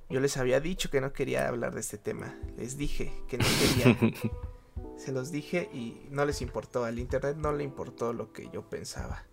Yo 0.09 0.21
les 0.21 0.39
había 0.39 0.61
dicho 0.61 0.89
que 0.89 1.03
no 1.03 1.13
quería 1.13 1.47
hablar 1.47 1.75
de 1.75 1.81
este 1.81 1.99
tema. 1.99 2.35
Les 2.57 2.79
dije 2.79 3.13
que 3.29 3.37
no 3.37 3.45
quería. 3.45 3.99
Se 4.97 5.13
los 5.13 5.31
dije 5.31 5.69
y 5.73 6.07
no 6.11 6.25
les 6.25 6.43
importó. 6.43 6.85
Al 6.85 6.99
internet 6.99 7.37
no 7.37 7.53
le 7.53 7.65
importó 7.65 8.13
lo 8.13 8.33
que 8.33 8.49
yo 8.53 8.63
pensaba. 8.69 9.25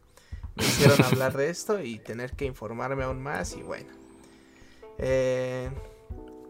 Me 0.55 0.63
hicieron 0.63 1.01
hablar 1.03 1.35
de 1.35 1.49
esto 1.49 1.81
y 1.81 1.99
tener 1.99 2.33
que 2.33 2.45
informarme 2.45 3.03
aún 3.03 3.21
más 3.21 3.55
y 3.55 3.61
bueno. 3.61 3.91
Eh, 4.97 5.71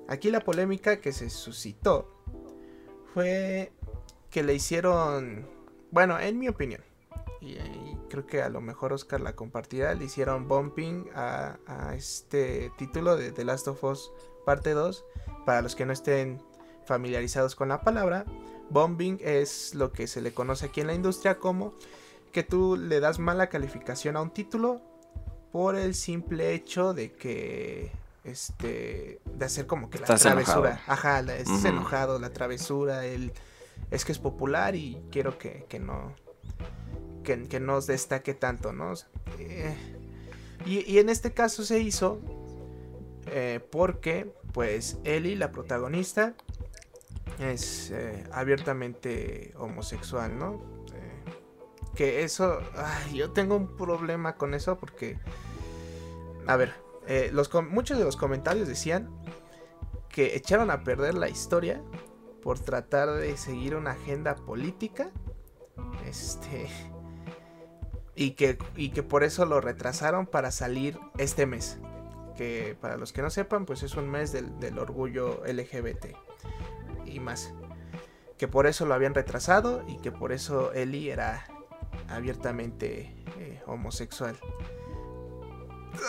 Aquí 0.07 0.31
la 0.31 0.41
polémica 0.41 0.99
que 0.99 1.11
se 1.13 1.29
suscitó 1.29 2.07
fue 3.13 3.71
que 4.29 4.43
le 4.43 4.53
hicieron, 4.53 5.47
bueno, 5.91 6.19
en 6.19 6.37
mi 6.37 6.49
opinión, 6.49 6.81
y, 7.39 7.57
creo 8.09 8.25
que 8.25 8.41
a 8.41 8.49
lo 8.49 8.61
mejor 8.61 8.93
Oscar 8.93 9.21
la 9.21 9.35
compartirá, 9.35 9.93
le 9.95 10.05
hicieron 10.05 10.47
bumping 10.47 11.09
a, 11.15 11.57
a, 11.67 11.95
este 11.95 12.71
título 12.77 13.15
de 13.15 13.31
The 13.31 13.45
Last 13.45 13.67
of 13.67 13.83
Us 13.83 14.11
parte 14.45 14.71
2. 14.71 15.05
Para 15.45 15.61
los 15.61 15.75
que 15.75 15.85
no 15.85 15.93
estén 15.93 16.41
familiarizados 16.85 17.55
con 17.55 17.69
la 17.69 17.81
palabra, 17.81 18.25
bombing 18.69 19.19
es 19.21 19.75
lo 19.75 19.91
que 19.91 20.07
se 20.07 20.21
le 20.21 20.33
conoce 20.33 20.67
aquí 20.67 20.81
en 20.81 20.87
la 20.87 20.93
industria 20.93 21.39
como 21.39 21.73
que 22.31 22.43
tú 22.43 22.77
le 22.77 22.99
das 22.99 23.19
mala 23.19 23.47
calificación 23.47 24.17
a 24.17 24.21
un 24.21 24.31
título 24.31 24.81
por 25.51 25.75
el 25.75 25.93
simple 25.93 26.53
hecho 26.53 26.93
de 26.93 27.13
que 27.13 27.91
este 28.23 29.19
de 29.25 29.45
hacer 29.45 29.67
como 29.67 29.89
que 29.89 29.99
la 29.99 30.07
travesura, 30.07 30.81
ajá, 30.87 31.19
es 31.19 31.65
enojado, 31.65 32.19
la 32.19 32.31
travesura, 32.31 33.05
el 33.05 33.33
es 33.91 34.05
que 34.05 34.11
es 34.11 34.19
popular 34.19 34.75
y 34.75 34.99
quiero 35.11 35.37
que, 35.37 35.65
que 35.69 35.79
no 35.79 36.15
que, 37.23 37.43
que 37.43 37.59
nos 37.59 37.87
destaque 37.87 38.33
tanto, 38.33 38.73
¿no? 38.73 38.93
Eh, 39.39 39.75
y, 40.65 40.97
en 40.97 41.09
este 41.09 41.33
caso 41.33 41.63
se 41.63 41.79
hizo 41.79 42.21
eh, 43.27 43.59
porque, 43.71 44.33
pues, 44.53 44.97
Ellie, 45.03 45.35
la 45.35 45.51
protagonista, 45.51 46.35
es 47.39 47.91
eh, 47.91 48.23
abiertamente 48.31 49.53
homosexual, 49.57 50.37
¿no? 50.37 50.73
que 51.95 52.23
eso, 52.23 52.59
yo 53.13 53.31
tengo 53.33 53.55
un 53.55 53.77
problema 53.77 54.35
con 54.35 54.55
eso 54.55 54.79
porque, 54.79 55.19
a 56.47 56.55
ver, 56.55 56.73
los 57.31 57.53
muchos 57.69 57.99
de 57.99 58.03
los 58.03 58.17
comentarios 58.17 58.67
decían 58.67 59.11
que 60.09 60.35
echaron 60.35 60.71
a 60.71 60.83
perder 60.83 61.13
la 61.13 61.29
historia 61.29 61.83
por 62.41 62.59
tratar 62.59 63.11
de 63.11 63.37
seguir 63.37 63.75
una 63.75 63.91
agenda 63.91 64.35
política. 64.35 65.11
Este 66.05 66.67
y 68.15 68.31
que, 68.31 68.57
y 68.75 68.89
que 68.89 69.01
por 69.01 69.23
eso 69.23 69.45
lo 69.45 69.59
retrasaron 69.59 70.27
para 70.27 70.51
salir 70.51 70.99
este 71.17 71.45
mes. 71.45 71.79
Que 72.35 72.77
para 72.79 72.97
los 72.97 73.13
que 73.13 73.21
no 73.21 73.29
sepan, 73.29 73.65
pues 73.65 73.83
es 73.83 73.95
un 73.95 74.09
mes 74.09 74.31
del, 74.31 74.77
orgullo 74.77 75.41
LGBT 75.45 76.15
y 77.13 77.19
más. 77.19 77.53
Que 78.37 78.47
por 78.47 78.67
eso 78.67 78.85
lo 78.85 78.93
habían 78.93 79.13
retrasado 79.13 79.83
y 79.87 79.97
que 79.97 80.11
por 80.11 80.31
eso 80.31 80.73
Eli 80.73 81.09
era 81.09 81.45
abiertamente 82.09 83.15
eh, 83.37 83.61
homosexual. 83.65 84.35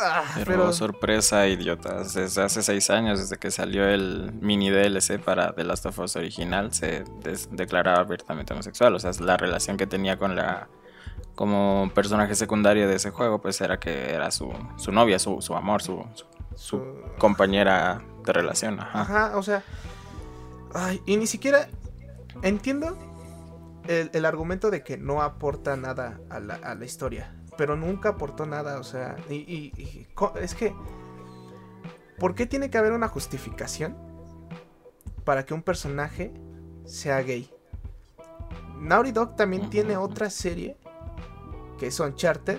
Ah, 0.00 0.24
pero, 0.44 0.72
sorpresa, 0.72 1.46
idiotas. 1.46 2.14
Desde 2.14 2.42
hace 2.42 2.62
seis 2.62 2.88
años, 2.90 3.20
desde 3.20 3.36
que 3.36 3.50
salió 3.50 3.86
el 3.86 4.32
mini 4.40 4.70
DLC 4.70 5.20
para 5.20 5.54
The 5.54 5.64
Last 5.64 5.86
of 5.86 5.98
Us 5.98 6.16
original, 6.16 6.72
se 6.72 7.04
declaraba 7.50 8.00
abiertamente 8.00 8.52
homosexual. 8.54 8.94
O 8.94 8.98
sea, 8.98 9.10
la 9.20 9.36
relación 9.36 9.76
que 9.76 9.86
tenía 9.86 10.16
con 10.16 10.36
la 10.36 10.68
como 11.34 11.90
personaje 11.94 12.34
secundario 12.34 12.88
de 12.88 12.94
ese 12.94 13.10
juego, 13.10 13.40
pues 13.40 13.60
era 13.60 13.78
que 13.78 14.12
era 14.12 14.30
su, 14.30 14.52
su 14.76 14.92
novia, 14.92 15.18
su, 15.18 15.42
su 15.42 15.54
amor, 15.54 15.82
su, 15.82 16.04
su, 16.54 16.80
compañera 17.18 18.02
de 18.24 18.32
relación. 18.32 18.80
Ajá, 18.80 19.32
o 19.36 19.42
sea. 19.42 19.62
Ay, 20.74 21.00
y 21.06 21.16
ni 21.16 21.26
siquiera 21.26 21.68
entiendo 22.42 22.98
el, 23.86 24.10
el, 24.12 24.24
argumento 24.24 24.70
de 24.70 24.82
que 24.82 24.98
no 24.98 25.22
aporta 25.22 25.76
nada 25.76 26.20
a 26.30 26.40
la, 26.40 26.54
a 26.56 26.74
la, 26.74 26.84
historia. 26.84 27.34
Pero 27.56 27.76
nunca 27.76 28.10
aportó 28.10 28.44
nada, 28.44 28.80
o 28.80 28.84
sea. 28.84 29.16
Y, 29.30 29.34
y, 29.34 30.06
es 30.40 30.54
que. 30.54 30.74
¿Por 32.18 32.34
qué 32.34 32.46
tiene 32.46 32.70
que 32.70 32.78
haber 32.78 32.92
una 32.92 33.08
justificación 33.08 33.96
para 35.24 35.46
que 35.46 35.54
un 35.54 35.62
personaje 35.62 36.32
sea 36.84 37.20
gay? 37.22 37.50
Naughty 38.80 39.12
Dog 39.12 39.36
también 39.36 39.70
tiene 39.70 39.96
otra 39.96 40.28
serie 40.30 40.76
que 41.78 41.88
es 41.88 42.00
Uncharted, 42.00 42.58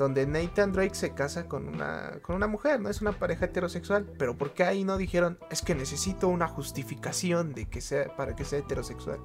donde 0.00 0.26
Nathan 0.26 0.72
Drake 0.72 0.94
se 0.94 1.12
casa 1.12 1.46
con 1.46 1.68
una, 1.68 2.20
con 2.22 2.34
una 2.34 2.46
mujer, 2.46 2.80
no 2.80 2.88
es 2.88 3.02
una 3.02 3.12
pareja 3.12 3.44
heterosexual, 3.44 4.10
pero 4.18 4.34
¿por 4.34 4.54
qué 4.54 4.64
ahí 4.64 4.82
no 4.82 4.96
dijeron 4.96 5.38
es 5.50 5.60
que 5.60 5.74
necesito 5.74 6.26
una 6.28 6.48
justificación 6.48 7.52
de 7.52 7.68
que 7.68 7.82
sea 7.82 8.16
para 8.16 8.34
que 8.34 8.46
sea 8.46 8.60
heterosexual? 8.60 9.20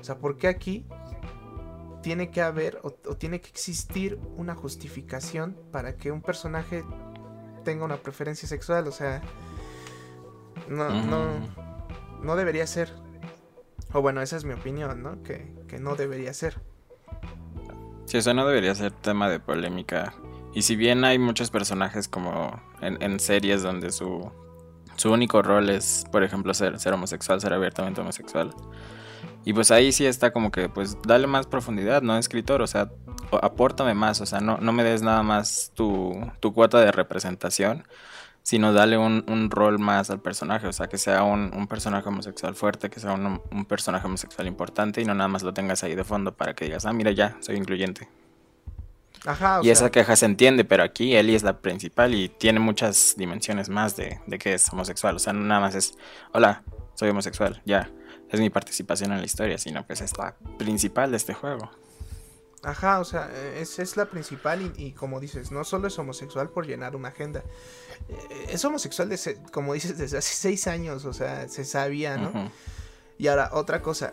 O 0.00 0.04
sea, 0.04 0.16
¿por 0.16 0.38
qué 0.38 0.48
aquí 0.48 0.86
tiene 2.02 2.30
que 2.30 2.40
haber 2.40 2.80
o, 2.82 2.92
tiene 2.92 3.42
que 3.42 3.50
existir 3.50 4.18
una 4.36 4.54
justificación 4.54 5.54
para 5.70 5.96
que 5.96 6.10
un 6.10 6.22
personaje 6.22 6.82
tenga 7.62 7.84
una 7.84 7.98
preferencia 7.98 8.48
sexual? 8.48 8.88
O 8.88 8.92
sea, 8.92 9.20
no, 10.66 10.88
no, 11.04 11.26
no 12.22 12.36
debería 12.36 12.66
ser. 12.66 12.90
O 13.92 14.00
bueno, 14.00 14.22
esa 14.22 14.38
es 14.38 14.46
mi 14.46 14.54
opinión, 14.54 15.02
¿no? 15.02 15.22
Que, 15.22 15.54
que 15.68 15.78
no 15.78 15.94
debería 15.94 16.32
ser. 16.32 16.58
Sí, 18.06 18.18
eso 18.18 18.32
no 18.34 18.46
debería 18.46 18.74
ser 18.74 18.92
tema 18.92 19.28
de 19.28 19.40
polémica. 19.40 20.14
Y 20.54 20.62
si 20.62 20.76
bien 20.76 21.04
hay 21.04 21.18
muchos 21.18 21.50
personajes 21.50 22.08
como 22.08 22.60
en, 22.80 23.20
series 23.20 23.62
donde 23.62 23.90
su, 23.90 24.30
su 24.96 25.12
único 25.12 25.42
rol 25.42 25.68
es, 25.68 26.06
por 26.10 26.22
ejemplo, 26.22 26.54
ser, 26.54 26.78
ser 26.78 26.94
homosexual, 26.94 27.40
ser 27.40 27.52
abiertamente 27.52 28.00
homosexual. 28.00 28.54
Y 29.44 29.52
pues 29.52 29.70
ahí 29.70 29.92
sí 29.92 30.06
está 30.06 30.32
como 30.32 30.50
que, 30.50 30.68
pues, 30.68 30.98
dale 31.06 31.26
más 31.26 31.46
profundidad, 31.46 32.02
¿no? 32.02 32.16
Escritor, 32.16 32.62
o 32.62 32.66
sea, 32.66 32.90
apórtame 33.42 33.94
más, 33.94 34.20
o 34.20 34.26
sea, 34.26 34.40
no, 34.40 34.58
no 34.58 34.72
me 34.72 34.84
des 34.84 35.02
nada 35.02 35.22
más 35.22 35.72
tu, 35.74 36.14
tu 36.40 36.52
cuota 36.52 36.80
de 36.80 36.92
representación, 36.92 37.84
sino 38.46 38.72
dale 38.72 38.96
un, 38.96 39.50
rol 39.50 39.80
más 39.80 40.08
al 40.08 40.20
personaje, 40.20 40.68
o 40.68 40.72
sea, 40.72 40.86
que 40.86 40.98
sea 40.98 41.24
un, 41.24 41.66
personaje 41.66 42.08
homosexual 42.08 42.54
fuerte, 42.54 42.88
que 42.88 43.00
sea 43.00 43.12
un, 43.12 43.64
personaje 43.64 44.06
homosexual 44.06 44.46
importante 44.46 45.00
y 45.00 45.04
no 45.04 45.14
nada 45.14 45.26
más 45.26 45.42
lo 45.42 45.52
tengas 45.52 45.82
ahí 45.82 45.96
de 45.96 46.04
fondo 46.04 46.32
para 46.36 46.54
que 46.54 46.66
digas, 46.66 46.86
ah, 46.86 46.92
mira 46.92 47.10
ya, 47.10 47.36
soy 47.40 47.56
incluyente. 47.56 48.08
Ajá, 49.24 49.58
y 49.64 49.70
esa 49.70 49.90
queja 49.90 50.14
se 50.14 50.26
entiende, 50.26 50.64
pero 50.64 50.84
aquí 50.84 51.16
Ellie 51.16 51.34
es 51.34 51.42
la 51.42 51.58
principal 51.58 52.14
y 52.14 52.28
tiene 52.28 52.60
muchas 52.60 53.14
dimensiones 53.16 53.68
más 53.68 53.96
de, 53.96 54.20
de 54.28 54.38
que 54.38 54.54
es 54.54 54.72
homosexual, 54.72 55.16
o 55.16 55.18
sea, 55.18 55.32
no 55.32 55.40
nada 55.40 55.62
más 55.62 55.74
es, 55.74 55.98
hola, 56.32 56.62
soy 56.94 57.08
homosexual, 57.08 57.60
ya, 57.64 57.90
es 58.30 58.38
mi 58.38 58.48
participación 58.48 59.10
en 59.10 59.18
la 59.18 59.24
historia, 59.24 59.58
sino 59.58 59.84
que 59.88 59.94
es 59.94 60.16
la 60.16 60.36
principal 60.56 61.10
de 61.10 61.16
este 61.16 61.34
juego. 61.34 61.68
Ajá, 62.66 62.98
o 62.98 63.04
sea, 63.04 63.30
es, 63.54 63.78
es 63.78 63.96
la 63.96 64.06
principal 64.06 64.72
y, 64.76 64.90
como 64.90 65.20
dices, 65.20 65.52
no 65.52 65.62
solo 65.62 65.86
es 65.86 65.96
homosexual 66.00 66.50
por 66.50 66.66
llenar 66.66 66.96
una 66.96 67.10
agenda. 67.10 67.44
Eh, 68.08 68.46
es 68.48 68.64
homosexual, 68.64 69.08
de, 69.08 69.38
como 69.52 69.72
dices, 69.72 69.96
desde 69.98 70.18
hace 70.18 70.34
seis 70.34 70.66
años, 70.66 71.04
o 71.04 71.12
sea, 71.12 71.48
se 71.48 71.64
sabía, 71.64 72.16
¿no? 72.16 72.50
Y 73.18 73.28
ahora, 73.28 73.50
otra 73.52 73.82
cosa, 73.82 74.12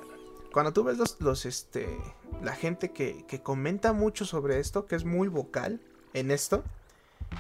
cuando 0.52 0.72
tú 0.72 0.84
ves 0.84 1.00
los, 1.00 1.20
los 1.20 1.48
este, 1.48 1.98
la 2.44 2.54
gente 2.56 2.92
que, 2.92 3.26
que 3.28 3.42
comenta 3.42 3.92
mucho 3.92 4.24
sobre 4.24 4.60
esto, 4.60 4.86
que 4.86 4.98
es 4.98 5.04
muy 5.04 5.30
vocal 5.30 5.82
en 6.14 6.30
esto, 6.30 6.64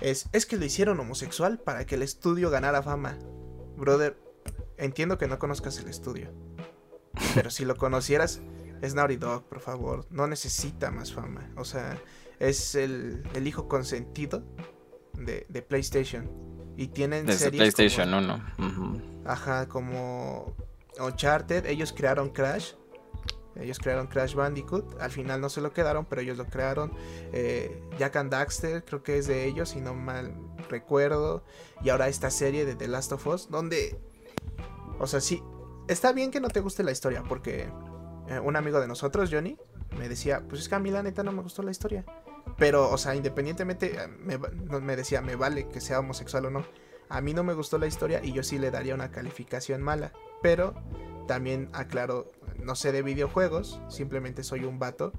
es, 0.02 0.26
es 0.32 0.48
que 0.48 0.58
lo 0.58 0.66
hicieron 0.66 1.00
homosexual 1.00 1.60
para 1.60 1.86
que 1.86 1.94
el 1.94 2.02
estudio 2.02 2.50
ganara 2.50 2.82
fama. 2.82 3.20
Brother, 3.78 4.18
entiendo 4.78 5.20
que 5.20 5.28
no 5.28 5.38
conozcas 5.38 5.78
el 5.78 5.90
estudio, 5.90 6.32
pero 7.36 7.52
si 7.52 7.66
lo 7.66 7.76
conocieras 7.76 8.42
es 8.82 8.94
Naughty 8.94 9.18
Dog, 9.18 9.48
por 9.48 9.60
favor. 9.60 10.06
No 10.10 10.28
necesita 10.28 10.92
más 10.92 11.14
fama. 11.14 11.52
O 11.56 11.66
sea, 11.66 11.98
es 12.40 12.76
el, 12.76 13.24
el 13.34 13.48
hijo 13.48 13.68
consentido 13.68 14.44
de, 15.18 15.46
de, 15.50 15.62
PlayStation. 15.62 16.30
Y 16.76 16.88
tienen 16.88 17.26
Desde 17.26 17.46
series 17.46 17.76
PlayStation 17.76 18.14
1. 18.14 19.24
Ajá, 19.26 19.68
como 19.68 20.56
Uncharted. 21.00 21.66
Ellos 21.66 21.94
crearon 21.94 22.30
Crash. 22.30 22.74
Ellos 23.56 23.78
crearon 23.78 24.08
Crash 24.08 24.34
Bandicoot. 24.34 25.00
Al 25.00 25.12
final 25.12 25.40
no 25.40 25.50
se 25.50 25.62
lo 25.62 25.72
quedaron, 25.74 26.06
pero 26.06 26.22
ellos 26.22 26.38
lo 26.38 26.46
crearon. 26.46 26.92
Eh, 27.32 27.84
Jack 28.00 28.16
and 28.16 28.32
Daxter, 28.32 28.84
creo 28.84 29.04
que 29.04 29.18
es 29.18 29.28
de 29.28 29.46
ellos, 29.46 29.70
si 29.70 29.82
no 29.82 29.94
mal 29.94 30.36
recuerdo. 30.70 31.44
Y 31.84 31.90
ahora 31.90 32.08
esta 32.08 32.32
serie 32.32 32.66
de 32.66 32.76
The 32.76 32.88
Last 32.88 33.12
of 33.12 33.26
Us, 33.28 33.50
donde. 33.50 34.00
O 35.00 35.08
sea, 35.08 35.22
sí. 35.22 35.44
Está 35.88 36.14
bien 36.14 36.32
que 36.32 36.40
no 36.40 36.48
te 36.48 36.62
guste 36.62 36.82
la 36.82 36.92
historia, 36.92 37.24
porque 37.28 37.70
eh, 38.28 38.40
un 38.40 38.56
amigo 38.56 38.80
de 38.80 38.88
nosotros, 38.88 39.30
Johnny, 39.32 39.58
me 39.98 40.10
decía, 40.10 40.44
pues 40.48 40.62
es 40.62 40.70
que 40.70 40.76
a 40.76 40.80
mí 40.80 40.92
la 40.92 41.04
neta 41.04 41.24
no 41.24 41.32
me 41.32 41.42
gustó 41.42 41.64
la 41.64 41.72
historia. 41.72 42.06
Pero, 42.58 42.90
o 42.90 42.98
sea, 42.98 43.16
independientemente, 43.16 43.96
eh, 43.96 44.08
me, 44.08 44.38
me 44.38 44.96
decía, 44.96 45.22
me 45.22 45.36
vale 45.36 45.68
que 45.70 45.82
sea 45.82 46.00
homosexual 46.00 46.46
o 46.46 46.50
no. 46.50 46.66
A 47.10 47.22
mí 47.22 47.34
no 47.34 47.44
me 47.44 47.54
gustó 47.54 47.78
la 47.78 47.88
historia 47.88 48.22
y 48.24 48.32
yo 48.32 48.44
sí 48.44 48.58
le 48.58 48.72
daría 48.72 48.96
una 48.96 49.12
calificación 49.12 49.82
mala. 49.82 50.14
Pero 50.42 50.74
también 51.28 51.70
aclaro, 51.74 52.32
no 52.60 52.76
sé 52.76 52.92
de 52.92 53.02
videojuegos, 53.02 53.80
simplemente 53.88 54.44
soy 54.44 54.66
un 54.66 54.80
vato 54.80 55.14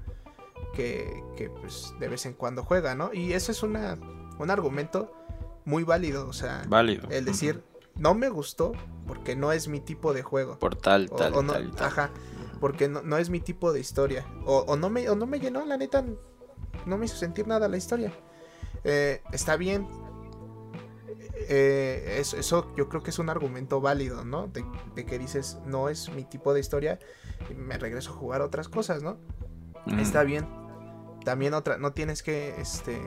que, 0.73 1.23
que 1.37 1.49
pues 1.49 1.93
de 1.99 2.07
vez 2.07 2.25
en 2.25 2.33
cuando 2.33 2.63
juega, 2.63 2.95
¿no? 2.95 3.13
Y 3.13 3.33
eso 3.33 3.51
es 3.51 3.63
una, 3.63 3.97
un 4.39 4.49
argumento 4.49 5.13
muy 5.63 5.83
válido, 5.83 6.27
o 6.27 6.33
sea, 6.33 6.63
válido. 6.67 7.07
el 7.09 7.25
decir, 7.25 7.63
no 7.95 8.13
me 8.13 8.29
gustó 8.29 8.73
porque 9.07 9.35
no 9.35 9.51
es 9.51 9.67
mi 9.67 9.79
tipo 9.79 10.13
de 10.13 10.21
juego. 10.21 10.59
Por 10.59 10.75
tal, 10.75 11.09
tal, 11.09 11.33
tal, 11.33 11.71
tal. 11.71 11.73
Ajá 11.79 12.11
porque 12.59 12.87
no, 12.87 13.17
es 13.17 13.29
mi 13.29 13.39
tipo 13.39 13.71
de 13.73 13.79
historia. 13.79 14.25
O, 14.45 14.75
no 14.75 14.89
me, 14.89 15.05
no 15.05 15.25
me 15.25 15.39
llenó, 15.39 15.65
la 15.65 15.77
neta, 15.77 16.03
no 16.85 16.97
me 16.97 17.05
hizo 17.05 17.15
sentir 17.15 17.47
nada 17.47 17.67
la 17.67 17.77
historia. 17.77 18.13
Eh, 18.83 19.21
está 19.31 19.55
bien. 19.57 19.87
eh, 21.49 22.17
eso, 22.19 22.73
yo 22.75 22.89
creo 22.89 23.03
que 23.03 23.09
es 23.09 23.19
un 23.19 23.29
argumento 23.29 23.81
válido, 23.81 24.23
¿no? 24.23 24.47
De, 24.47 25.05
que 25.05 25.19
dices, 25.19 25.59
no 25.65 25.89
es 25.89 26.09
mi 26.09 26.23
tipo 26.23 26.53
de 26.53 26.59
historia, 26.59 26.99
y 27.49 27.53
me 27.53 27.77
regreso 27.77 28.11
a 28.11 28.13
jugar 28.13 28.41
otras 28.41 28.69
cosas, 28.69 29.03
¿no? 29.03 29.17
Está 29.99 30.23
bien. 30.23 30.47
También 31.23 31.53
otra, 31.53 31.77
no 31.77 31.93
tienes 31.93 32.23
que, 32.23 32.59
este... 32.59 33.01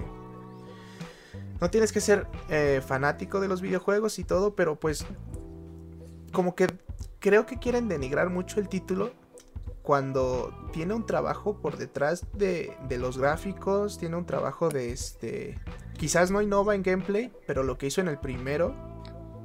No 1.61 1.71
tienes 1.71 1.91
que 1.91 2.01
ser 2.01 2.29
eh, 2.51 2.81
fanático 2.87 3.41
de 3.41 3.49
los 3.49 3.61
videojuegos 3.61 4.21
y 4.21 4.25
todo, 4.25 4.55
pero 4.55 4.79
pues 4.79 5.05
como 6.33 6.55
que 6.55 6.69
creo 7.19 7.47
que 7.47 7.59
quieren 7.59 7.89
denigrar 7.89 8.31
mucho 8.31 8.61
el 8.61 8.69
título 8.69 9.11
cuando 9.89 10.53
tiene 10.71 10.93
un 10.93 11.07
trabajo 11.07 11.63
por 11.63 11.79
detrás 11.79 12.27
de, 12.35 12.77
los 12.99 13.17
gráficos, 13.17 13.97
tiene 13.97 14.17
un 14.17 14.27
trabajo 14.27 14.69
de 14.69 14.93
este... 14.93 15.59
Quizás 15.97 16.31
no 16.31 16.43
innova 16.43 16.75
en 16.75 16.83
gameplay, 16.83 17.33
pero 17.47 17.63
lo 17.63 17.79
que 17.79 17.87
hizo 17.87 18.03
en 18.03 18.09
el 18.09 18.19
primero 18.19 18.75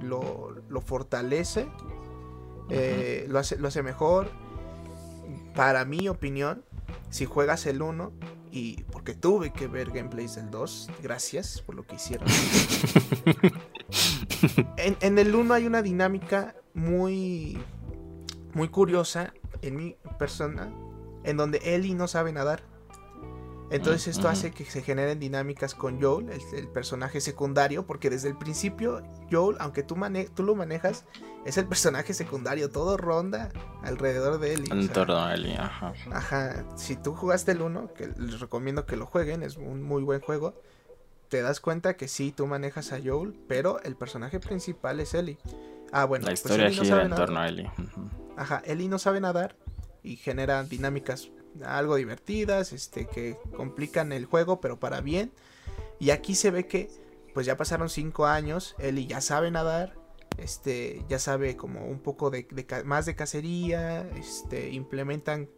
lo, 0.02 0.82
fortalece, 0.86 1.70
eh, 2.70 3.26
lo, 3.30 3.40
hace, 3.40 3.56
lo 3.56 3.70
hace 3.70 3.84
mejor. 3.84 4.32
Para 5.56 5.86
mi 5.86 6.10
opinión, 6.10 6.66
si 7.10 7.24
juegas 7.24 7.66
el 7.66 7.82
1, 7.82 8.12
y 8.52 8.84
porque 8.92 9.14
tuve 9.14 9.54
que 9.54 9.68
ver 9.68 9.92
gameplays 9.92 10.36
del 10.36 10.52
2, 10.52 10.90
gracias 11.02 11.62
por 11.62 11.76
lo 11.76 11.88
que 11.88 11.96
hicieron. 11.96 12.28
en, 14.76 14.98
en 15.00 15.20
el 15.20 15.34
1 15.34 15.54
hay 15.54 15.68
una 15.68 15.82
dinámica 15.82 16.54
muy, 16.74 17.58
muy 18.54 18.68
curiosa 18.68 19.34
en 19.64 19.76
mi 19.76 19.98
persona 20.20 20.72
en 21.24 21.38
donde 21.38 21.60
Ellie 21.64 21.96
no 21.96 22.08
sabe 22.08 22.32
nadar. 22.32 22.64
Entonces 23.70 24.08
esto 24.08 24.28
hace 24.28 24.52
que 24.52 24.66
se 24.66 24.84
generen 24.84 25.20
dinámicas 25.20 25.74
con 25.74 26.00
Joel, 26.00 26.30
el, 26.30 26.68
personaje 26.68 27.22
secundario, 27.22 27.88
porque 27.88 28.12
desde 28.12 28.30
el 28.30 28.38
principio 28.38 29.02
Joel, 29.32 29.58
aunque 29.60 29.82
tú, 29.82 29.98
tú 30.36 30.44
lo 30.44 30.54
manejas, 30.54 31.06
es 31.44 31.58
el 31.58 31.66
personaje 31.66 32.14
secundario, 32.14 32.70
todo 32.70 32.98
ronda 32.98 33.50
alrededor 33.82 34.40
de 34.40 34.54
Ellie. 34.54 34.72
En 34.72 34.90
torno 34.90 35.18
a 35.18 35.34
Ellie, 35.34 35.58
ajá. 35.58 35.94
Ajá, 36.12 36.66
si 36.76 36.96
tú 36.96 37.16
jugaste 37.16 37.54
el 37.54 37.64
1, 37.64 37.94
que 37.96 38.10
les 38.16 38.40
recomiendo 38.40 38.86
que 38.86 38.96
lo 38.96 39.08
jueguen, 39.08 39.42
es 39.42 39.58
un 39.58 39.82
muy 39.82 40.04
buen 40.04 40.22
juego, 40.22 40.54
te 41.30 41.42
das 41.42 41.60
cuenta 41.60 41.96
que 41.96 42.08
sí, 42.08 42.32
tú 42.32 42.46
manejas 42.46 42.94
a 42.94 43.00
Joel, 43.04 43.34
pero 43.48 43.82
el 43.82 43.96
personaje 43.96 44.40
principal 44.40 45.00
es 45.00 45.16
Ellie. 45.16 45.40
Ah, 45.94 46.06
bueno. 46.06 46.26
La 46.26 46.32
pues 46.32 46.40
historia 46.42 46.70
gira 46.70 47.04
en 47.04 47.12
torno 47.12 47.40
a 47.40 47.48
Ellie. 47.48 47.72
Ajá, 48.36 48.62
Ellie 48.66 48.90
no 48.90 48.98
sabe 48.98 49.22
nadar 49.22 49.56
y 50.02 50.18
genera 50.18 50.64
dinámicas 50.64 51.30
algo 51.64 51.96
divertidas, 51.96 52.74
este, 52.74 53.06
que 53.06 53.38
complican 53.56 54.12
el 54.12 54.26
juego, 54.26 54.60
pero 54.60 54.80
para 54.80 55.02
bien. 55.02 55.32
Y 56.00 56.10
aquí 56.10 56.36
se 56.36 56.52
ve 56.52 56.68
que, 56.68 56.90
pues 57.34 57.46
ya 57.46 57.58
pasaron 57.58 57.90
cinco 57.90 58.26
años, 58.26 58.76
Ellie 58.80 59.06
ya 59.06 59.22
sabe 59.22 59.52
nadar, 59.52 59.94
este, 60.38 61.06
ya 61.08 61.20
sabe 61.20 61.56
como 61.56 61.86
un 61.86 62.00
poco 62.00 62.32
de, 62.32 62.48
más 62.86 63.06
de 63.06 63.16
cacería, 63.16 64.02
este, 64.18 64.72
implementan 64.72 65.50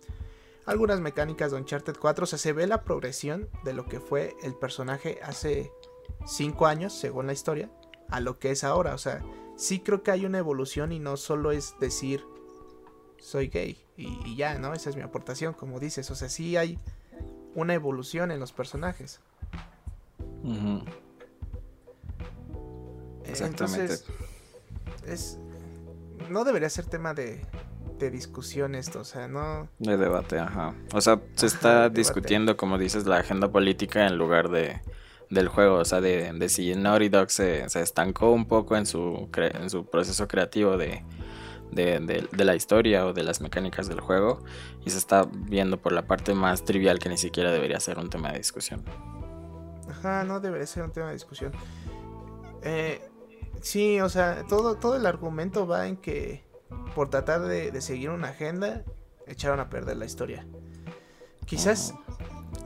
algunas 0.66 1.00
mecánicas 1.00 1.52
de 1.52 1.58
Uncharted 1.58 1.96
4, 2.00 2.24
o 2.24 2.28
sea, 2.28 2.40
se 2.40 2.52
ve 2.52 2.68
la 2.68 2.84
progresión 2.84 3.50
de 3.64 3.74
lo 3.74 3.86
que 3.86 4.00
fue 4.00 4.36
el 4.44 4.56
personaje 4.56 5.20
hace 5.24 5.72
cinco 6.26 6.66
años, 6.66 6.94
según 6.94 7.28
la 7.28 7.34
historia, 7.34 7.72
a 8.10 8.20
lo 8.20 8.40
que 8.40 8.52
es 8.52 8.64
ahora, 8.64 8.94
o 8.94 8.98
sea, 8.98 9.24
sí 9.56 9.80
creo 9.80 10.04
que 10.04 10.12
hay 10.12 10.26
una 10.26 10.38
evolución 10.38 10.92
y 10.92 11.00
no 11.00 11.18
solo 11.18 11.52
es 11.52 11.76
decir 11.80 12.26
soy 13.20 13.48
gay 13.48 13.78
y, 13.98 14.36
ya, 14.36 14.60
¿no? 14.60 14.74
Esa 14.74 14.90
es 14.90 14.98
mi 14.98 15.02
aportación, 15.04 15.54
como 15.54 15.80
dices, 15.80 16.12
o 16.12 16.16
sea, 16.16 16.28
sí 16.28 16.58
hay 16.58 16.78
una 17.54 17.74
evolución 17.74 18.30
en 18.32 18.40
los 18.42 18.52
personajes. 18.52 19.22
Exactamente. 23.26 23.96
es 25.08 25.40
no 26.30 26.44
debería 26.44 26.70
ser 26.70 26.86
tema 26.86 27.14
de, 27.14 27.46
de 28.00 28.12
discusión 28.12 28.76
esto, 28.76 29.00
o 29.02 29.04
sea, 29.04 29.28
no... 29.28 29.70
De 29.80 29.98
debate, 29.98 30.40
ajá. 30.40 30.74
O 30.94 31.02
sea, 31.02 31.22
se 31.36 31.46
está 31.46 31.90
discutiendo, 31.90 32.58
como 32.58 32.78
dices, 32.78 33.06
la 33.06 33.18
agenda 33.18 33.52
política 33.52 34.08
en 34.08 34.18
lugar 34.18 34.50
de 34.50 34.82
del 35.30 35.48
juego, 35.48 35.78
o 35.78 35.86
sea, 35.86 36.02
de, 36.02 36.34
de 36.34 36.50
si 36.50 36.76
Naughty 36.76 37.10
Dog 37.10 37.32
se, 37.32 37.68
se, 37.70 37.82
estancó 37.82 38.32
un 38.32 38.48
poco 38.48 38.78
en 38.78 38.86
su, 38.86 39.30
en 39.36 39.70
su 39.70 39.86
proceso 39.86 40.28
creativo 40.28 40.78
de, 40.78 41.04
de, 41.72 42.46
la 42.46 42.56
historia 42.56 43.06
o 43.06 43.14
de 43.14 43.24
las 43.24 43.42
mecánicas 43.42 43.88
del 43.88 44.00
juego 44.00 44.44
y 44.86 44.90
se 44.90 44.98
está 44.98 45.28
viendo 45.32 45.78
por 45.78 45.92
la 45.92 46.08
parte 46.08 46.34
más 46.34 46.64
trivial 46.64 47.00
que 47.00 47.10
ni 47.10 47.18
siquiera 47.18 47.52
debería 47.52 47.80
ser 47.80 47.98
un 47.98 48.10
tema 48.10 48.32
de 48.32 48.38
discusión. 48.38 48.84
Ajá, 49.90 50.24
no 50.24 50.40
debería 50.40 50.68
ser 50.68 50.84
un 50.84 50.92
tema 50.92 51.08
de 51.08 51.14
discusión. 51.14 51.52
Eh, 52.64 53.02
sí, 53.62 54.00
o 54.02 54.10
sea, 54.10 54.46
todo, 54.48 54.76
todo 54.76 54.96
el 54.96 55.06
argumento 55.06 55.68
va 55.68 55.88
en 55.88 55.98
que 55.98 56.44
por 56.96 57.10
tratar 57.10 57.42
de, 57.42 57.80
seguir 57.82 58.10
una 58.10 58.30
agenda 58.30 58.84
echaron 59.28 59.60
a 59.60 59.70
perder 59.70 59.98
la 59.98 60.06
historia. 60.06 60.46
Quizás 61.46 61.94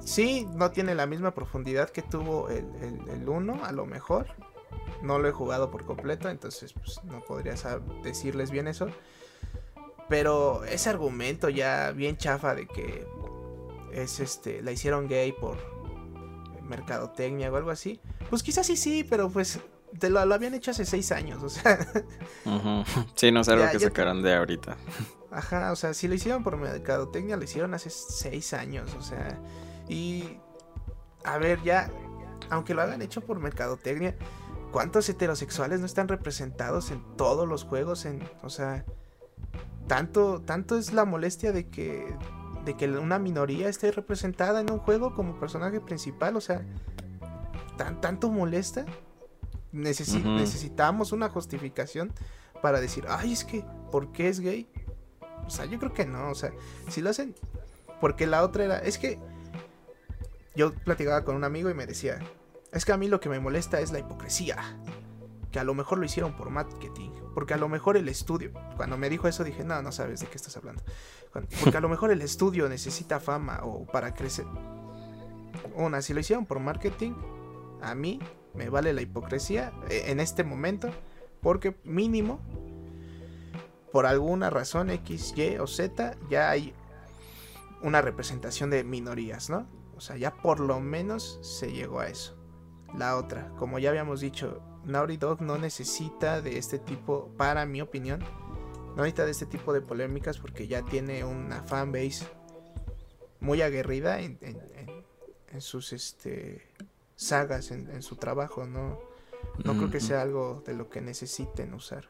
Sí, 0.03 0.47
no 0.55 0.71
tiene 0.71 0.95
la 0.95 1.05
misma 1.05 1.31
profundidad 1.31 1.89
que 1.89 2.01
tuvo 2.01 2.49
el 2.49 3.27
1, 3.27 3.63
a 3.63 3.71
lo 3.71 3.85
mejor. 3.85 4.27
No 5.01 5.19
lo 5.19 5.27
he 5.27 5.31
jugado 5.31 5.71
por 5.71 5.85
completo, 5.85 6.29
entonces 6.29 6.73
pues, 6.73 7.03
no 7.05 7.21
podría 7.21 7.55
decirles 8.03 8.51
bien 8.51 8.67
eso. 8.67 8.89
Pero 10.09 10.63
ese 10.65 10.89
argumento 10.89 11.49
ya 11.49 11.91
bien 11.91 12.17
chafa 12.17 12.55
de 12.55 12.67
que 12.67 13.07
es 13.93 14.19
este 14.19 14.62
la 14.62 14.71
hicieron 14.71 15.07
gay 15.07 15.31
por 15.31 15.57
mercadotecnia 16.63 17.51
o 17.51 17.55
algo 17.55 17.71
así. 17.71 17.99
Pues 18.29 18.43
quizás 18.43 18.65
sí 18.67 18.75
sí, 18.75 19.05
pero 19.07 19.29
pues 19.29 19.59
te 19.97 20.09
lo, 20.09 20.19
habían 20.19 20.53
hecho 20.53 20.71
hace 20.71 20.85
seis 20.85 21.12
años, 21.12 21.41
o 21.43 21.49
sea. 21.49 21.79
Sí, 23.15 23.31
no 23.31 23.43
sé 23.43 23.53
algo 23.53 23.69
que 23.71 23.79
sacaron 23.79 24.21
de 24.21 24.35
ahorita. 24.35 24.77
Ajá, 25.31 25.71
o 25.71 25.75
sea, 25.75 25.93
si 25.93 26.07
lo 26.07 26.15
hicieron 26.15 26.43
por 26.43 26.57
mercadotecnia, 26.57 27.38
lo 27.38 27.43
hicieron 27.43 27.73
hace 27.73 27.89
seis 27.89 28.53
años, 28.53 28.93
o 28.95 29.01
sea. 29.01 29.39
Y, 29.89 30.38
a 31.25 31.38
ver, 31.38 31.62
ya, 31.63 31.91
aunque 32.49 32.73
lo 32.73 32.82
hagan 32.82 33.02
hecho 33.02 33.21
por 33.21 33.39
mercadotecnia, 33.39 34.15
¿cuántos 34.71 35.10
heterosexuales 35.10 35.80
no 35.80 35.88
están 35.88 36.08
representados 36.08 36.91
en 36.91 37.04
todos 37.17 37.47
los 37.47 37.63
juegos? 37.63 38.06
En, 38.06 38.23
o 38.43 38.49
sea, 38.49 38.86
tanto, 39.88 40.41
tanto 40.41 40.78
es 40.78 40.93
la 40.93 41.04
molestia 41.04 41.52
de 41.52 41.67
que, 41.67 42.15
de 42.63 42.78
que 42.78 42.88
una 42.88 43.19
minoría 43.19 43.67
esté 43.67 43.91
representada 43.91 44.62
en 44.62 44.71
un 44.71 44.80
juego 44.80 45.15
como 45.15 45.39
personaje 45.39 45.82
principal, 45.82 46.38
o 46.38 46.41
sea, 46.41 46.63
tan, 47.78 47.99
tanto 47.99 48.30
molesta. 48.30 48.86
Necesitamos 49.71 51.12
una 51.12 51.30
justificación 51.30 52.12
para 52.62 52.80
decir, 52.80 53.06
ay, 53.08 53.34
es 53.34 53.43
que, 53.43 53.65
¿por 53.91 54.12
qué 54.12 54.28
es 54.28 54.39
gay? 54.39 54.67
O 55.45 55.49
sea, 55.49 55.65
yo 55.65 55.80
creo 55.80 55.93
que 55.93 56.06
no, 56.06 56.30
o 56.30 56.36
sea, 56.36 56.52
si 56.89 57.02
lo 57.02 57.10
hacen, 57.10 57.36
porque 58.02 58.28
la 58.28 58.43
otra 58.43 58.65
era, 58.65 58.80
es 58.80 58.97
que 58.97 59.19
yo 60.60 60.74
platicaba 60.74 61.24
con 61.24 61.38
un 61.38 61.45
amigo 61.45 61.69
y 61.69 61.74
me 61.74 61.88
decía, 61.88 62.19
es 62.74 62.84
que 62.84 62.91
a 62.91 62.98
mí 62.98 63.08
lo 63.08 63.22
que 63.22 63.30
me 63.30 63.39
molesta 63.39 63.80
es 63.80 63.93
la 63.93 64.00
hipocresía. 64.00 64.58
Que 65.54 65.60
a 65.60 65.63
lo 65.63 65.74
mejor 65.74 66.00
lo 66.00 66.06
hicieron 66.06 66.36
por 66.36 66.50
marketing. 66.50 67.12
Porque 67.34 67.54
a 67.54 67.58
lo 67.58 67.69
mejor 67.69 67.95
el 67.95 68.10
estudio. 68.10 68.52
Cuando 68.76 68.98
me 68.98 69.10
dijo 69.10 69.30
eso 69.30 69.45
dije, 69.45 69.63
no, 69.63 69.82
no 69.82 69.93
sabes 69.93 70.19
de 70.19 70.28
qué 70.28 70.36
estás 70.36 70.58
hablando. 70.58 70.84
Porque 71.32 71.78
a 71.78 71.80
lo 71.80 71.88
mejor 71.88 72.12
el 72.12 72.22
estudio 72.22 72.67
necesita 72.67 73.22
fama 73.22 73.62
o 73.63 73.86
para 73.86 74.13
crecer. 74.13 74.45
Una, 75.76 76.02
si 76.02 76.13
lo 76.13 76.19
hicieron 76.19 76.45
por 76.45 76.60
marketing, 76.60 77.13
a 77.82 77.95
mí 77.95 78.19
me 78.54 78.67
vale 78.67 78.91
la 78.91 79.02
hipocresía 79.02 79.72
eh, 79.89 80.04
en 80.08 80.19
este 80.19 80.43
momento. 80.43 80.89
Porque 81.41 81.78
mínimo, 81.86 82.41
por 83.93 84.06
alguna 84.06 84.50
razón 84.50 84.89
X, 84.89 85.34
Y 85.38 85.58
o 85.58 85.67
Z, 85.67 86.17
ya 86.30 86.50
hay 86.50 86.74
una 87.82 88.02
representación 88.02 88.69
de 88.69 88.84
minorías, 88.84 89.50
¿no? 89.50 89.78
O 89.99 90.01
sea, 90.01 90.15
ya 90.15 90.33
por 90.33 90.62
lo 90.62 90.79
menos 90.79 91.39
se 91.41 91.73
llegó 91.73 91.99
a 91.99 92.07
eso. 92.07 92.38
La 92.97 93.17
otra, 93.17 93.49
como 93.57 93.79
ya 93.79 93.89
habíamos 93.89 94.21
dicho, 94.21 94.62
Naughty 94.85 95.17
Dog 95.17 95.41
no 95.41 95.57
necesita 95.57 96.41
de 96.41 96.57
este 96.57 96.79
tipo, 96.79 97.33
para 97.35 97.65
mi 97.65 97.81
opinión, 97.81 98.23
no 98.95 99.03
necesita 99.03 99.25
de 99.25 99.31
este 99.31 99.45
tipo 99.45 99.73
de 99.73 99.81
polémicas 99.81 100.38
porque 100.38 100.69
ya 100.69 100.85
tiene 100.85 101.25
una 101.25 101.63
fanbase 101.63 102.25
muy 103.41 103.62
aguerrida 103.62 104.21
en, 104.21 104.39
sus 105.57 105.91
este, 105.91 106.62
sagas, 107.17 107.69
en, 107.71 108.01
su 108.01 108.15
trabajo. 108.15 108.65
No, 108.65 108.97
no 109.65 109.73
creo 109.73 109.91
que 109.91 109.99
sea 109.99 110.21
algo 110.21 110.63
de 110.65 110.75
lo 110.75 110.89
que 110.89 111.01
necesiten 111.01 111.73
usar. 111.73 112.07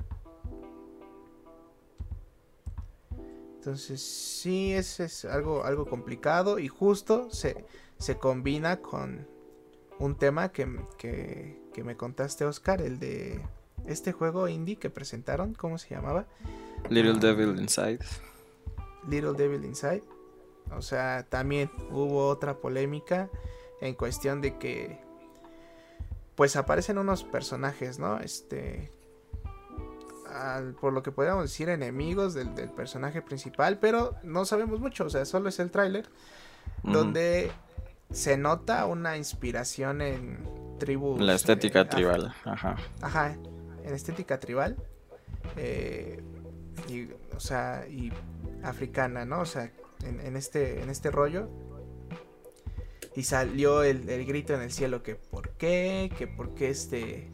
Entonces, 3.60 4.02
sí, 4.02 4.72
es, 4.72 5.02
es 5.02 5.26
algo, 5.26 5.66
algo 5.66 5.86
complicado 5.86 6.60
y 6.60 6.70
justo 6.70 7.30
se, 7.30 7.66
se 7.98 8.18
combina 8.18 8.78
con 8.78 9.28
un 10.00 10.16
tema 10.16 10.54
que, 10.54 10.66
me 10.66 11.98
contaste, 11.98 12.46
Oscar, 12.46 12.82
el 12.82 13.00
de 13.00 13.42
este 13.86 14.14
juego 14.14 14.48
indie 14.48 14.78
que 14.78 14.90
presentaron, 14.90 15.56
¿cómo 15.56 15.78
se 15.78 15.90
llamaba? 15.90 16.26
Little 16.90 17.16
ah, 17.18 17.20
Devil 17.20 17.60
Inside. 17.60 18.00
Little 19.10 19.34
Devil 19.34 19.66
Inside. 19.66 20.04
O 20.72 20.82
sea, 20.82 21.26
también 21.28 21.70
hubo 21.92 22.30
otra 22.30 22.60
polémica 22.60 23.30
en 23.82 23.94
cuestión 23.94 24.40
de 24.40 24.58
que 24.58 25.02
pues 26.36 26.56
aparecen 26.56 26.98
unos 26.98 27.26
personajes, 27.26 28.00
¿no? 28.00 28.22
Este, 28.22 28.90
por 30.80 30.94
lo 30.94 31.04
que 31.04 31.12
podríamos 31.12 31.44
decir, 31.44 31.70
enemigos 31.70 32.34
del, 32.34 32.50
personaje 32.72 33.22
principal, 33.22 33.80
pero 33.80 34.16
no 34.24 34.46
sabemos 34.46 34.80
mucho, 34.80 35.06
o 35.06 35.10
sea, 35.10 35.26
solo 35.26 35.50
es 35.50 35.60
el 35.60 35.72
tráiler, 35.72 36.08
donde 36.84 37.52
se 38.12 38.38
nota 38.38 38.86
una 38.86 39.18
inspiración 39.18 40.02
en 40.02 40.40
tribus. 40.80 41.22
La 41.22 41.36
estética 41.36 41.82
eh, 41.82 41.86
tribal, 41.86 42.34
ajá. 42.46 42.76
Ajá, 43.02 43.38
en 43.84 43.94
estética 43.94 44.40
tribal. 44.40 44.78
Eh, 45.58 46.22
y, 46.88 47.10
o 47.36 47.40
sea, 47.40 47.86
y 47.88 48.12
africana, 48.64 49.26
¿no? 49.26 49.42
O 49.42 49.46
sea, 49.46 49.72
en, 50.04 50.36
este, 50.36 50.82
en 50.82 50.90
este 50.90 51.12
rollo. 51.12 51.50
Y 53.16 53.24
salió 53.24 53.84
el, 53.84 54.08
el, 54.10 54.26
grito 54.26 54.54
en 54.54 54.62
el 54.62 54.72
cielo 54.72 55.04
que 55.04 55.16
por 55.16 55.50
qué, 55.52 56.12
que 56.18 56.28
por 56.28 56.54
qué 56.54 56.70
este 56.70 57.30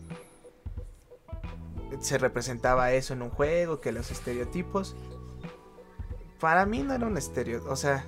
se 2.00 2.18
representaba 2.18 2.92
eso 2.92 3.14
en 3.14 3.22
un 3.22 3.30
juego, 3.30 3.82
que 3.82 3.92
los 3.92 4.12
estereotipos. 4.12 4.96
Para 6.40 6.66
mí 6.66 6.84
no 6.84 6.94
era 6.94 7.08
un 7.08 7.18
estereotipo, 7.18 7.72
o 7.72 7.76
sea, 7.76 8.06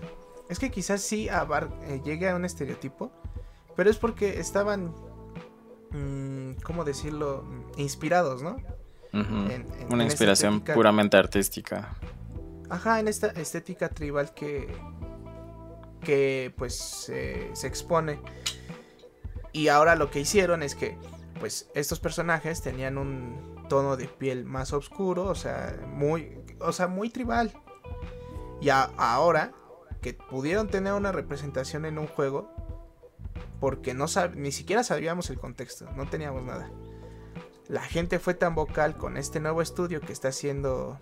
es 0.49 0.59
que 0.59 0.71
quizás 0.71 1.01
sí 1.01 1.29
eh, 1.29 2.01
llegue 2.03 2.29
a 2.29 2.35
un 2.35 2.45
estereotipo, 2.45 3.11
pero 3.75 3.89
es 3.89 3.97
porque 3.97 4.39
estaban, 4.39 4.93
mmm, 5.91 6.53
¿cómo 6.63 6.83
decirlo? 6.83 7.43
Inspirados, 7.77 8.41
¿no? 8.41 8.57
Una 9.89 10.03
inspiración 10.03 10.61
puramente 10.61 11.17
artística. 11.17 11.95
Ajá, 12.69 12.99
en 12.99 13.07
esta 13.07 13.27
estética 13.27 13.89
tribal 13.89 14.33
que, 14.33 14.67
que 16.01 16.53
pues 16.57 16.75
se 16.75 17.67
expone. 17.67 18.19
Y 19.53 19.69
ahora 19.69 19.95
lo 19.95 20.11
que 20.11 20.19
hicieron 20.19 20.61
es 20.61 20.75
que, 20.75 20.97
pues, 21.39 21.69
estos 21.73 21.99
personajes 21.99 22.61
tenían 22.61 22.97
un 22.97 23.56
tono 23.67 23.97
de 23.97 24.07
piel 24.07 24.45
más 24.45 24.73
oscuro, 24.73 25.25
o 25.25 25.35
sea, 25.35 25.77
muy, 25.87 26.39
o 26.59 26.71
sea, 26.71 26.87
muy 26.87 27.09
tribal. 27.09 27.53
Y 28.61 28.69
ahora 28.69 29.53
que 30.01 30.13
pudieron 30.13 30.67
tener 30.67 30.93
una 30.93 31.11
representación 31.11 31.85
en 31.85 31.97
un 31.97 32.07
juego, 32.07 32.49
porque 33.59 33.93
no 33.93 34.05
ni 34.35 34.51
siquiera 34.51 34.83
sabíamos 34.83 35.29
el 35.29 35.39
contexto, 35.39 35.89
no 35.95 36.09
teníamos 36.09 36.43
nada. 36.43 36.69
La 37.67 37.81
gente 37.81 38.19
fue 38.19 38.33
tan 38.33 38.55
vocal 38.55 38.97
con 38.97 39.17
este 39.17 39.39
nuevo 39.39 39.61
estudio 39.61 39.99
que 39.99 40.13
está 40.13 40.29
haciendo 40.29 40.99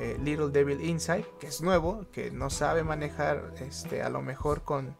eh, 0.00 0.16
Little 0.22 0.48
Devil 0.48 0.82
Inside, 0.82 1.26
que 1.38 1.48
es 1.48 1.60
nuevo, 1.60 2.06
que 2.12 2.30
no 2.30 2.48
sabe 2.48 2.84
manejar 2.84 3.52
este, 3.60 4.02
a 4.02 4.08
lo 4.08 4.22
mejor 4.22 4.62
con, 4.62 4.96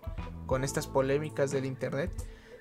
con 0.47 0.65
estas 0.65 0.87
polémicas 0.87 1.51
del 1.51 1.65
internet, 1.65 2.11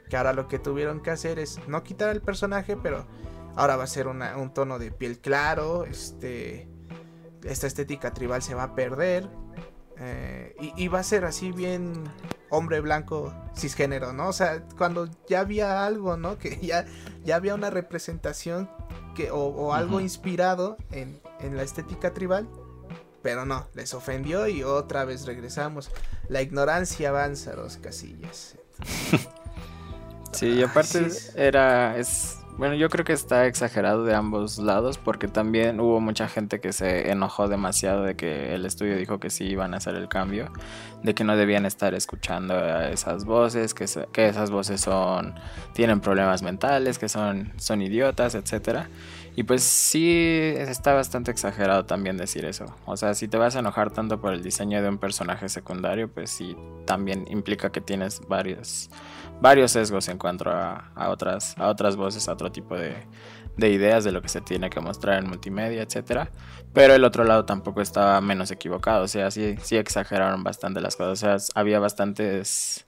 que 0.10 0.18
ahora 0.18 0.34
lo 0.34 0.48
que 0.48 0.60
tuvieron 0.60 1.02
que 1.02 1.12
hacer 1.12 1.40
es 1.40 1.60
no 1.68 1.84
quitar 1.84 2.10
al 2.10 2.22
personaje, 2.22 2.78
pero 2.78 3.06
Ahora 3.56 3.78
va 3.78 3.86
a 3.86 3.88
ser 3.88 4.08
un 4.08 4.54
tono 4.54 4.80
de 4.80 4.92
piel 4.92 5.20
claro. 5.20 5.86
Este, 5.86 6.68
esta 7.44 7.68
estética 7.68 8.14
tribal 8.14 8.42
se 8.42 8.54
va 8.54 8.64
a 8.64 8.76
perder. 8.76 9.30
Eh, 9.98 10.56
y, 10.76 10.88
va 10.90 11.00
a 11.00 11.04
ser 11.04 11.24
así 11.24 11.54
bien 11.54 12.04
hombre 12.50 12.82
blanco 12.82 13.34
cisgénero, 13.56 14.12
¿no? 14.12 14.28
O 14.28 14.34
sea, 14.34 14.62
cuando 14.78 15.08
ya 15.30 15.40
había 15.40 15.86
algo, 15.86 16.18
¿no? 16.18 16.38
Que 16.38 16.58
ya, 16.62 16.86
ya 17.24 17.38
había 17.38 17.56
una 17.56 17.70
representación 17.70 18.70
que, 19.16 19.32
o, 19.32 19.74
algo 19.74 20.02
inspirado 20.02 20.76
en, 20.92 21.22
en, 21.40 21.56
la 21.56 21.64
estética 21.64 22.14
tribal. 22.14 22.50
Pero 23.22 23.46
no, 23.46 23.68
les 23.74 23.94
ofendió 23.94 24.48
y 24.48 24.64
otra 24.64 25.06
vez 25.06 25.26
regresamos. 25.26 25.90
La 26.28 26.42
ignorancia 26.42 27.10
avanza, 27.10 27.54
dos 27.54 27.78
casillas. 27.78 28.56
sí, 30.34 30.48
y 30.48 30.64
aparte 30.64 31.08
era, 31.36 31.98
es 31.98 32.38
bueno, 32.58 32.76
yo 32.76 32.90
creo 32.90 33.04
que 33.04 33.14
está 33.14 33.48
exagerado 33.48 34.06
de 34.06 34.16
ambos 34.16 34.58
lados 34.58 34.98
porque 34.98 35.28
también 35.28 35.80
hubo 35.80 36.00
mucha 36.00 36.28
gente 36.28 36.60
que 36.60 36.72
se 36.72 37.12
enojó 37.12 37.48
demasiado 37.48 38.04
de 38.04 38.16
que 38.16 38.56
el 38.56 38.66
estudio 38.66 38.98
dijo 38.98 39.20
que 39.20 39.30
sí 39.30 39.46
iban 39.46 39.74
a 39.74 39.78
hacer 39.78 39.96
el 39.96 40.08
cambio, 40.08 40.52
de 41.04 41.14
que 41.14 41.24
no 41.24 41.36
debían 41.36 41.66
estar 41.66 41.94
escuchando 41.94 42.54
a 42.54 42.90
esas 42.90 43.26
voces, 43.26 43.74
que, 43.74 43.86
que 44.14 44.28
esas 44.28 44.52
voces 44.52 44.82
son 44.82 45.36
tienen 45.74 46.00
problemas 46.00 46.42
mentales, 46.44 46.98
que 46.98 47.10
son 47.10 47.52
son 47.58 47.82
idiotas, 47.82 48.36
etcétera. 48.36 48.90
Y 49.38 49.44
pues 49.44 49.64
sí 49.64 50.54
está 50.58 50.94
bastante 50.94 51.30
exagerado 51.32 51.86
también 51.86 52.16
decir 52.16 52.46
eso. 52.46 52.74
O 52.86 52.96
sea, 52.96 53.14
si 53.16 53.28
te 53.28 53.38
vas 53.38 53.58
a 53.58 53.60
enojar 53.60 53.92
tanto 53.92 54.22
por 54.22 54.34
el 54.34 54.42
diseño 54.42 54.82
de 54.82 54.88
un 54.88 54.98
personaje 54.98 55.50
secundario, 55.50 56.08
pues 56.08 56.30
sí 56.30 56.56
también 56.86 57.26
implica 57.30 57.70
que 57.70 57.82
tienes 57.82 58.22
varios 58.30 58.90
varios 59.42 59.72
sesgos 59.72 60.08
en 60.08 60.18
cuanto 60.18 60.50
a, 60.50 60.92
otras, 61.10 61.58
a 61.58 61.68
otras 61.68 61.96
voces, 61.96 62.28
a 62.28 62.34
otro 62.34 62.52
tipo 62.52 62.76
de, 62.76 62.96
ideas 63.58 64.04
de 64.04 64.12
lo 64.12 64.22
que 64.22 64.30
se 64.30 64.42
tiene 64.42 64.70
que 64.70 64.80
mostrar 64.80 65.22
en 65.24 65.30
multimedia, 65.30 65.84
etcétera. 65.84 66.32
Pero 66.74 66.94
el 66.94 67.04
otro 67.04 67.24
lado 67.24 67.46
tampoco 67.46 67.82
estaba 67.82 68.20
menos 68.22 68.52
equivocado, 68.52 69.04
o 69.04 69.08
sea, 69.08 69.32
sí, 69.32 69.56
sí 69.62 69.78
exageraron 69.78 70.44
bastante 70.44 70.82
las 70.82 70.96
cosas, 70.96 71.24
o 71.24 71.40
sea, 71.40 71.62
había 71.62 71.80
bastantes 71.80 72.86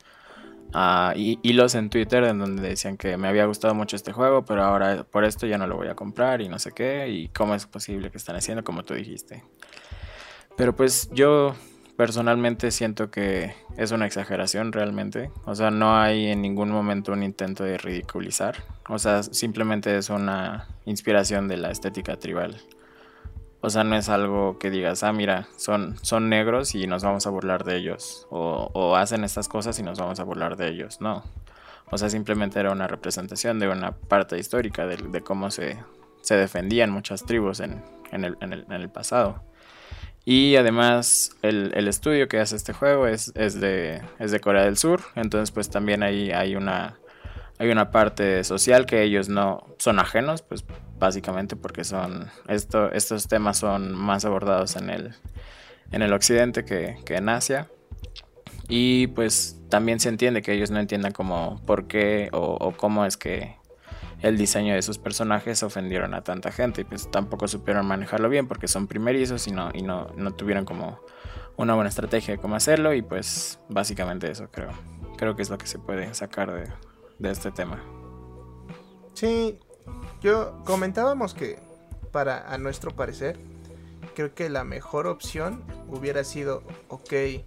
uh, 0.73 1.11
hilos 1.15 1.75
en 1.75 1.89
Twitter 1.89 2.23
en 2.25 2.39
donde 2.39 2.61
decían 2.67 2.97
que 2.97 3.17
me 3.17 3.27
había 3.27 3.45
gustado 3.45 3.73
mucho 3.75 3.95
este 3.95 4.11
juego, 4.11 4.45
pero 4.45 4.63
ahora 4.63 5.03
por 5.03 5.23
esto 5.23 5.47
ya 5.47 5.57
no 5.57 5.67
lo 5.67 5.77
voy 5.77 5.87
a 5.87 5.95
comprar 5.95 6.41
y 6.41 6.49
no 6.49 6.59
sé 6.59 6.71
qué, 6.73 7.07
y 7.09 7.29
cómo 7.29 7.55
es 7.55 7.65
posible 7.65 8.11
que 8.11 8.17
están 8.17 8.35
haciendo 8.35 8.63
como 8.63 8.83
tú 8.83 8.93
dijiste. 8.93 9.43
Pero 10.57 10.75
pues 10.75 11.09
yo 11.11 11.55
personalmente 11.97 12.69
siento 12.69 13.09
que 13.09 13.53
es 13.75 13.91
una 13.91 14.05
exageración 14.05 14.71
realmente. 14.71 15.31
O 15.45 15.55
sea, 15.55 15.71
no 15.71 15.97
hay 15.97 16.27
en 16.27 16.41
ningún 16.43 16.69
momento 16.69 17.11
un 17.11 17.23
intento 17.23 17.63
de 17.63 17.77
ridiculizar. 17.77 18.63
O 18.87 18.99
sea, 18.99 19.23
simplemente 19.23 19.97
es 19.97 20.09
una 20.09 20.67
inspiración 20.85 21.47
de 21.47 21.57
la 21.57 21.71
estética 21.71 22.15
tribal. 22.15 22.61
O 23.61 23.71
sea, 23.71 23.83
no 23.83 23.95
es 23.95 24.07
algo 24.09 24.59
que 24.59 24.69
digas, 24.69 25.01
ah, 25.01 25.11
mira, 25.11 25.47
son, 25.57 25.97
son 26.03 26.29
negros 26.29 26.75
y 26.75 26.85
nos 26.85 27.03
vamos 27.03 27.25
a 27.25 27.31
burlar 27.31 27.63
de 27.63 27.77
ellos. 27.77 28.27
O, 28.29 28.95
hacen 28.95 29.23
estas 29.23 29.49
cosas 29.49 29.77
y 29.79 29.83
nos 29.83 29.97
vamos 29.97 30.19
a 30.19 30.23
burlar 30.23 30.55
de 30.55 30.69
ellos. 30.69 31.01
No. 31.01 31.23
O 31.89 31.97
sea, 31.97 32.09
simplemente 32.09 32.59
era 32.59 32.71
una 32.71 32.87
representación 32.87 33.57
de 33.57 33.69
una 33.69 33.93
parte 33.93 34.37
histórica 34.37 34.85
de, 34.85 35.21
cómo 35.21 35.49
se, 35.49 35.77
se, 36.21 36.35
defendían 36.35 36.91
muchas 36.91 37.25
tribus 37.25 37.59
en, 37.59 37.81
el, 38.11 38.37
en 38.39 38.71
el 38.71 38.89
pasado. 38.89 39.41
Y 40.29 40.57
además 40.57 41.37
el, 41.41 41.87
estudio 41.87 42.27
que 42.27 42.37
hace 42.41 42.57
este 42.57 42.73
juego 42.73 43.07
es, 43.07 43.31
es, 43.33 43.61
de, 43.61 44.01
es 44.19 44.29
de 44.29 44.41
Corea 44.41 44.65
del 44.65 44.75
Sur, 44.75 44.99
entonces 45.15 45.51
pues 45.51 45.69
también 45.69 46.03
ahí 46.03 46.31
hay 46.31 46.57
una, 46.57 46.99
hay 47.59 47.69
una 47.69 47.91
parte 47.91 48.43
social 48.43 48.85
que 48.85 49.03
ellos 49.03 49.29
no 49.29 49.65
son 49.77 49.99
ajenos, 49.99 50.41
pues 50.41 50.65
básicamente 50.99 51.55
porque 51.55 51.85
son 51.85 52.29
esto, 52.49 52.91
estos 52.91 53.29
temas 53.29 53.59
son 53.59 53.93
más 53.95 54.25
abordados 54.25 54.75
en 54.75 54.89
el, 54.89 55.15
en 55.93 56.01
el 56.01 56.11
occidente 56.11 56.65
que, 56.65 56.97
en 57.07 57.29
Asia. 57.29 57.69
Y 58.67 59.07
pues 59.07 59.61
también 59.69 60.01
se 60.01 60.09
entiende 60.09 60.41
que 60.41 60.51
ellos 60.51 60.71
no 60.71 60.81
entiendan 60.81 61.13
como 61.13 61.61
por 61.65 61.87
qué 61.87 62.27
o 62.33 62.73
cómo 62.75 63.05
es 63.05 63.15
que 63.15 63.55
el 64.21 64.37
diseño 64.37 64.73
de 64.73 64.81
sus 64.81 64.97
personajes 64.97 65.61
ofendieron 65.63 66.13
a 66.13 66.23
tanta 66.23 66.51
gente 66.51 66.81
y 66.81 66.83
pues 66.83 67.09
tampoco 67.11 67.47
supieron 67.47 67.85
manejarlo 67.85 68.29
bien 68.29 68.47
porque 68.47 68.67
son 68.67 68.87
primerizos 68.87 69.47
y 69.47 69.51
no, 69.51 69.69
y 69.73 69.81
no, 69.81 70.07
no 70.15 70.33
tuvieron 70.33 70.65
como 70.65 70.99
una 71.55 71.75
buena 71.75 71.89
estrategia 71.89 72.35
de 72.35 72.41
cómo 72.41 72.55
hacerlo 72.55 72.93
y 72.93 73.01
pues 73.01 73.59
básicamente 73.69 74.29
eso 74.29 74.49
creo. 74.51 74.69
Creo 75.17 75.35
que 75.35 75.41
es 75.41 75.49
lo 75.49 75.57
que 75.57 75.67
se 75.67 75.79
puede 75.79 76.13
sacar 76.13 76.51
de, 76.53 76.71
de 77.19 77.31
este 77.31 77.51
tema. 77.51 77.83
Sí, 79.13 79.59
yo 80.21 80.61
comentábamos 80.63 81.33
que 81.33 81.59
para 82.11 82.51
a 82.51 82.57
nuestro 82.57 82.95
parecer 82.95 83.37
creo 84.15 84.33
que 84.33 84.49
la 84.49 84.63
mejor 84.63 85.07
opción 85.07 85.63
hubiera 85.87 86.23
sido, 86.23 86.63
ok, 86.87 87.13
eh, 87.13 87.43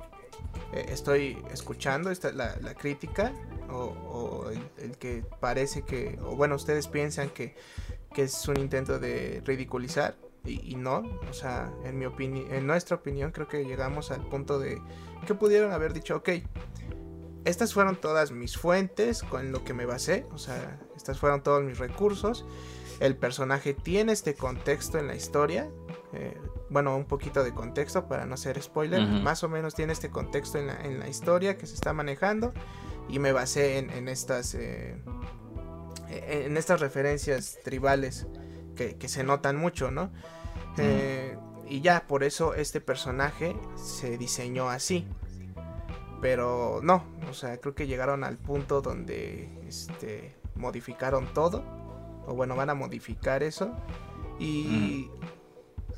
estoy 0.89 1.37
escuchando 1.53 2.11
esta, 2.11 2.33
la, 2.33 2.57
la 2.61 2.75
crítica, 2.75 3.33
o, 3.73 4.51
el, 4.79 4.97
que 4.99 5.25
parece 5.41 5.83
que, 5.83 6.19
o 6.23 6.37
bueno, 6.37 6.57
ustedes 6.57 6.89
piensan 6.89 7.31
que, 7.31 7.55
es 8.17 8.49
un 8.49 8.59
intento 8.59 8.99
de 8.99 9.41
ridiculizar 9.47 10.17
y, 10.45 10.75
no, 10.77 11.03
o 11.29 11.33
sea, 11.33 11.73
en 11.85 11.99
mi 11.99 12.07
opinión, 12.07 12.53
en 12.53 12.67
nuestra 12.67 12.97
opinión 12.97 13.31
creo 13.31 13.47
que 13.49 13.65
llegamos 13.65 14.11
al 14.11 14.27
punto 14.27 14.59
de 14.59 14.81
que 15.27 15.35
pudieron 15.35 15.73
haber 15.73 15.93
dicho, 15.93 16.17
ok, 16.17 16.31
estas 17.45 17.73
fueron 17.73 17.97
todas 17.97 18.33
mis 18.33 18.57
fuentes 18.57 19.23
con 19.23 19.53
lo 19.53 19.65
que 19.65 19.75
me 19.75 19.87
basé, 19.87 20.27
o 20.33 20.39
sea, 20.39 20.79
estas 20.97 21.19
fueron 21.19 21.43
todos 21.43 21.63
mis 21.63 21.79
recursos, 21.79 22.45
el 23.01 23.17
personaje 23.17 23.75
tiene 23.75 24.13
este 24.13 24.35
contexto 24.35 24.99
en 24.99 25.07
la 25.07 25.15
historia, 25.15 25.71
eh, 26.13 26.37
bueno, 26.69 26.97
un 26.97 27.07
poquito 27.07 27.43
de 27.43 27.53
contexto 27.53 28.07
para 28.07 28.27
no 28.27 28.37
ser 28.37 28.61
spoiler, 28.63 29.01
más 29.01 29.43
o 29.45 29.49
menos 29.49 29.75
tiene 29.75 29.93
este 29.93 30.11
contexto 30.11 30.59
en 30.59 30.67
la, 30.67 30.81
en 30.85 31.01
la 31.01 31.09
historia 31.09 31.57
que 31.57 31.67
se 31.67 31.75
está 31.75 31.93
manejando 31.93 32.53
y 33.09 33.19
me 33.19 33.33
basé 33.33 33.79
en, 33.79 34.09
estas 34.09 34.55
eh, 34.55 34.97
en 36.09 36.57
estas 36.57 36.81
referencias 36.81 37.59
tribales 37.65 38.27
que, 38.77 39.09
se 39.09 39.25
notan 39.25 39.57
mucho, 39.57 39.91
¿no? 39.91 40.11
Eh, 40.79 41.37
y 41.69 41.83
ya, 41.83 42.07
por 42.07 42.25
eso 42.25 42.55
este 42.55 42.81
personaje 42.81 43.55
se 43.77 44.17
diseñó 44.17 44.71
así. 44.71 45.07
Pero 46.21 46.81
no, 46.83 47.05
o 47.31 47.35
sea, 47.35 47.59
creo 47.59 47.75
que 47.75 47.87
llegaron 47.87 48.25
al 48.25 48.37
punto 48.37 48.83
donde 48.83 49.49
este, 49.67 50.35
modificaron 50.55 51.33
todo. 51.33 51.63
O 52.27 52.35
bueno, 52.35 52.57
van 52.57 52.71
a 52.71 52.75
modificar 52.75 53.43
eso. 53.43 53.75
Y 54.39 55.11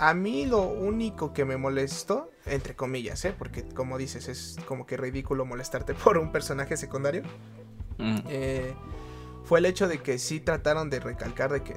a 0.02 0.14
mí 0.14 0.46
lo 0.46 0.62
único 0.62 1.32
que 1.32 1.44
me 1.44 1.56
molestó, 1.56 2.28
entre 2.44 2.74
comillas, 2.74 3.24
¿eh? 3.24 3.32
porque 3.38 3.68
como 3.68 3.98
dices, 3.98 4.26
es 4.26 4.56
como 4.66 4.84
que 4.84 4.96
ridículo 4.96 5.44
molestarte 5.44 5.94
por 6.04 6.18
un 6.18 6.32
personaje 6.32 6.76
secundario. 6.76 7.22
Eh, 8.28 8.74
fue 9.44 9.60
el 9.60 9.66
hecho 9.66 9.86
de 9.86 10.02
que 10.02 10.18
sí 10.18 10.40
trataron 10.40 10.90
de 10.90 10.98
recalcar 10.98 11.52
de 11.52 11.62
que 11.62 11.76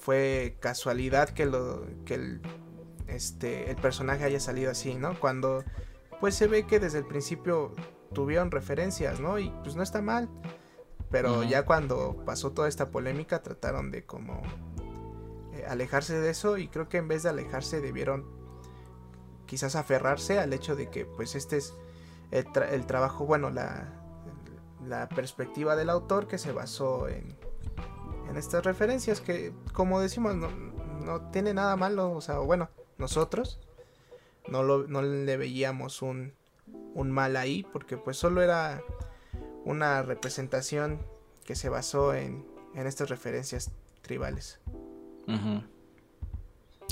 fue 0.00 0.56
casualidad 0.58 1.28
que 1.28 1.46
lo 1.46 1.86
que 2.04 2.14
el, 2.14 2.42
este 3.06 3.70
el 3.70 3.76
personaje 3.76 4.24
haya 4.24 4.40
salido 4.40 4.72
así, 4.72 4.96
¿no? 4.96 5.20
Cuando 5.20 5.62
pues 6.18 6.34
se 6.34 6.48
ve 6.48 6.66
que 6.66 6.80
desde 6.80 6.98
el 6.98 7.06
principio 7.06 7.72
tuvieron 8.12 8.50
referencias, 8.50 9.20
¿no? 9.20 9.38
Y 9.38 9.50
pues 9.62 9.76
no 9.76 9.84
está 9.84 10.02
mal. 10.02 10.28
Pero 11.08 11.44
ya 11.44 11.66
cuando 11.66 12.24
pasó 12.24 12.50
toda 12.50 12.68
esta 12.68 12.90
polémica 12.90 13.42
trataron 13.42 13.92
de 13.92 14.04
como 14.04 14.42
eh, 15.62 15.66
alejarse 15.68 16.20
de 16.20 16.30
eso 16.30 16.58
y 16.58 16.68
creo 16.68 16.88
que 16.88 16.98
en 16.98 17.08
vez 17.08 17.22
de 17.22 17.30
alejarse 17.30 17.80
debieron 17.80 18.26
quizás 19.46 19.76
aferrarse 19.76 20.38
al 20.38 20.52
hecho 20.52 20.76
de 20.76 20.88
que 20.90 21.04
pues 21.04 21.34
este 21.34 21.58
es 21.58 21.74
el, 22.30 22.86
trabajo, 22.86 23.26
bueno, 23.26 23.50
la, 23.50 23.92
la 24.86 25.08
perspectiva 25.08 25.76
del 25.76 25.90
autor 25.90 26.26
que 26.26 26.38
se 26.38 26.52
basó 26.52 27.08
en, 27.08 27.36
en 28.30 28.36
estas 28.36 28.64
referencias 28.64 29.20
que 29.20 29.52
como 29.74 30.00
decimos 30.00 30.34
no, 30.34 30.48
no 30.48 31.30
tiene 31.30 31.52
nada 31.52 31.76
malo, 31.76 32.12
o 32.12 32.20
sea, 32.20 32.38
bueno, 32.38 32.70
nosotros 32.96 33.60
no, 34.48 34.62
lo, 34.62 34.86
no 34.86 35.02
le 35.02 35.36
veíamos 35.36 36.00
un, 36.00 36.34
un 36.94 37.10
mal 37.10 37.36
ahí 37.36 37.66
porque 37.72 37.96
pues 37.96 38.16
solo 38.16 38.42
era 38.42 38.82
una 39.64 40.02
representación 40.02 41.00
que 41.44 41.54
se 41.54 41.68
basó 41.68 42.14
en, 42.14 42.46
en 42.74 42.86
estas 42.86 43.10
referencias 43.10 43.70
tribales. 44.00 44.60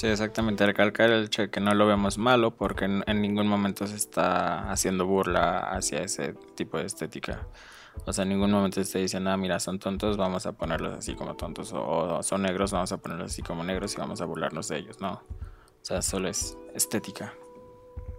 Sí, 0.00 0.06
exactamente. 0.06 0.64
Recalcar 0.64 1.10
el 1.10 1.24
hecho 1.24 1.50
que 1.50 1.60
no 1.60 1.74
lo 1.74 1.86
vemos 1.86 2.16
malo 2.16 2.56
porque 2.56 2.86
en, 2.86 3.20
ningún 3.20 3.46
momento 3.46 3.86
se 3.86 3.96
está 3.96 4.70
haciendo 4.70 5.04
burla 5.04 5.58
hacia 5.58 6.00
ese 6.00 6.32
tipo 6.54 6.78
de 6.78 6.86
estética. 6.86 7.46
O 8.06 8.12
sea, 8.14 8.22
en 8.22 8.30
ningún 8.30 8.50
momento 8.50 8.82
se 8.82 8.98
diciendo, 8.98 9.30
ah, 9.30 9.36
mira, 9.36 9.60
son 9.60 9.78
tontos, 9.78 10.16
vamos 10.16 10.46
a 10.46 10.52
ponerlos 10.52 10.96
así 10.96 11.14
como 11.14 11.36
tontos. 11.36 11.72
O, 11.74 12.22
son 12.22 12.40
negros, 12.40 12.72
vamos 12.72 12.92
a 12.92 12.96
ponerlos 12.96 13.32
así 13.32 13.42
como 13.42 13.62
negros 13.62 13.92
y 13.94 13.98
vamos 13.98 14.22
a 14.22 14.24
burlarnos 14.24 14.68
de 14.68 14.78
ellos. 14.78 15.02
No. 15.02 15.12
O 15.12 15.84
sea, 15.84 16.00
solo 16.00 16.28
es 16.28 16.56
estética. 16.74 17.34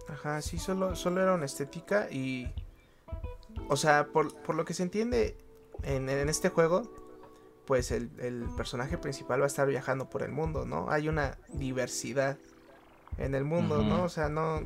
Ajá, 0.08 0.40
sí, 0.40 0.58
solo, 0.58 0.94
solo 0.94 1.20
era 1.20 1.34
una 1.34 1.46
estética 1.46 2.08
y... 2.12 2.48
O 3.68 3.76
sea, 3.76 4.06
por, 4.06 4.34
por 4.42 4.54
lo 4.54 4.64
que 4.64 4.72
se 4.72 4.84
entiende 4.84 5.36
en, 5.82 6.08
en 6.08 6.28
este 6.28 6.48
juego, 6.48 6.82
pues 7.66 7.90
el, 7.92 8.08
personaje 8.56 8.98
principal 8.98 9.40
va 9.40 9.44
a 9.44 9.46
estar 9.46 9.68
viajando 9.68 10.10
por 10.10 10.22
el 10.22 10.32
mundo, 10.32 10.64
¿no? 10.64 10.90
Hay 10.90 11.08
una 11.08 11.38
diversidad 11.52 12.36
en 13.18 13.34
el 13.34 13.44
mundo, 13.44 13.82
¿no? 13.82 14.04
O 14.04 14.08
sea, 14.08 14.28
no, 14.28 14.62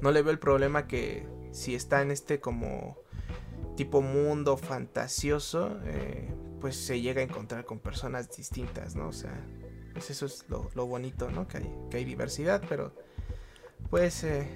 no 0.00 0.10
le 0.10 0.22
veo 0.22 0.32
el 0.32 0.38
problema 0.38 0.86
que 0.86 1.26
si 1.52 1.74
está 1.74 2.02
en 2.02 2.10
este 2.10 2.40
como 2.40 2.96
tipo 3.76 4.00
mundo 4.00 4.56
fantasioso, 4.56 5.78
eh, 5.84 6.32
pues 6.60 6.76
se 6.76 7.00
llega 7.00 7.20
a 7.20 7.24
encontrar 7.24 7.64
con 7.64 7.78
personas 7.78 8.34
distintas, 8.36 8.96
¿no? 8.96 9.08
O 9.08 9.12
sea, 9.12 9.34
pues 9.92 10.10
eso 10.10 10.26
es 10.26 10.46
lo, 10.48 10.86
bonito, 10.86 11.30
¿no? 11.30 11.46
Que 11.46 11.58
hay, 11.58 11.74
que 11.90 11.98
hay 11.98 12.04
diversidad, 12.04 12.62
pero 12.68 12.92
pues 13.90 14.24
eh, 14.24 14.48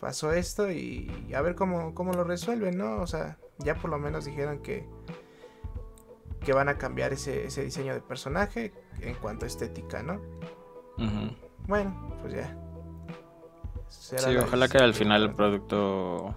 pasó 0.00 0.32
esto 0.32 0.70
y, 0.70 1.32
a 1.34 1.42
ver 1.42 1.54
cómo, 1.54 1.94
cómo 1.94 2.12
lo 2.12 2.24
resuelven, 2.24 2.78
¿no? 2.78 3.00
O 3.00 3.06
sea, 3.06 3.38
ya 3.58 3.74
por 3.74 3.90
lo 3.90 3.98
menos 3.98 4.24
dijeron 4.24 4.60
que 4.60 4.86
que 6.44 6.52
van 6.52 6.68
a 6.68 6.78
cambiar 6.78 7.12
ese, 7.12 7.48
diseño 7.62 7.94
de 7.94 8.00
personaje 8.00 8.72
en 9.00 9.14
cuanto 9.14 9.44
a 9.44 9.48
estética, 9.48 10.02
¿no? 10.02 10.20
Bueno, 11.66 12.16
pues 12.20 12.34
ya. 12.34 12.56
sí, 13.88 14.36
ojalá 14.36 14.68
que 14.68 14.78
al 14.78 14.94
final 14.94 15.22
el 15.22 15.34
producto 15.34 16.34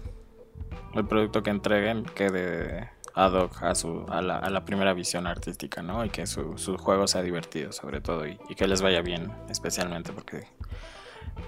el 0.94 1.06
producto 1.06 1.44
que 1.44 1.50
entreguen 1.50 2.06
quede 2.06 2.90
ad 3.14 3.34
hoc 3.34 3.62
a, 3.64 3.76
su, 3.76 4.06
a, 4.10 4.22
la, 4.22 4.38
a 4.38 4.50
la 4.50 4.64
primera 4.64 4.94
visión 4.94 5.28
artística, 5.28 5.82
¿no? 5.82 6.06
Y 6.06 6.10
que 6.10 6.26
su, 6.28 6.56
juego 6.78 7.08
sea 7.08 7.22
divertido 7.22 7.72
sobre 7.72 8.02
todo 8.02 8.28
y, 8.28 8.38
que 8.56 8.68
les 8.68 8.82
vaya 8.82 9.02
bien 9.02 9.32
especialmente 9.50 10.14
porque 10.14 10.48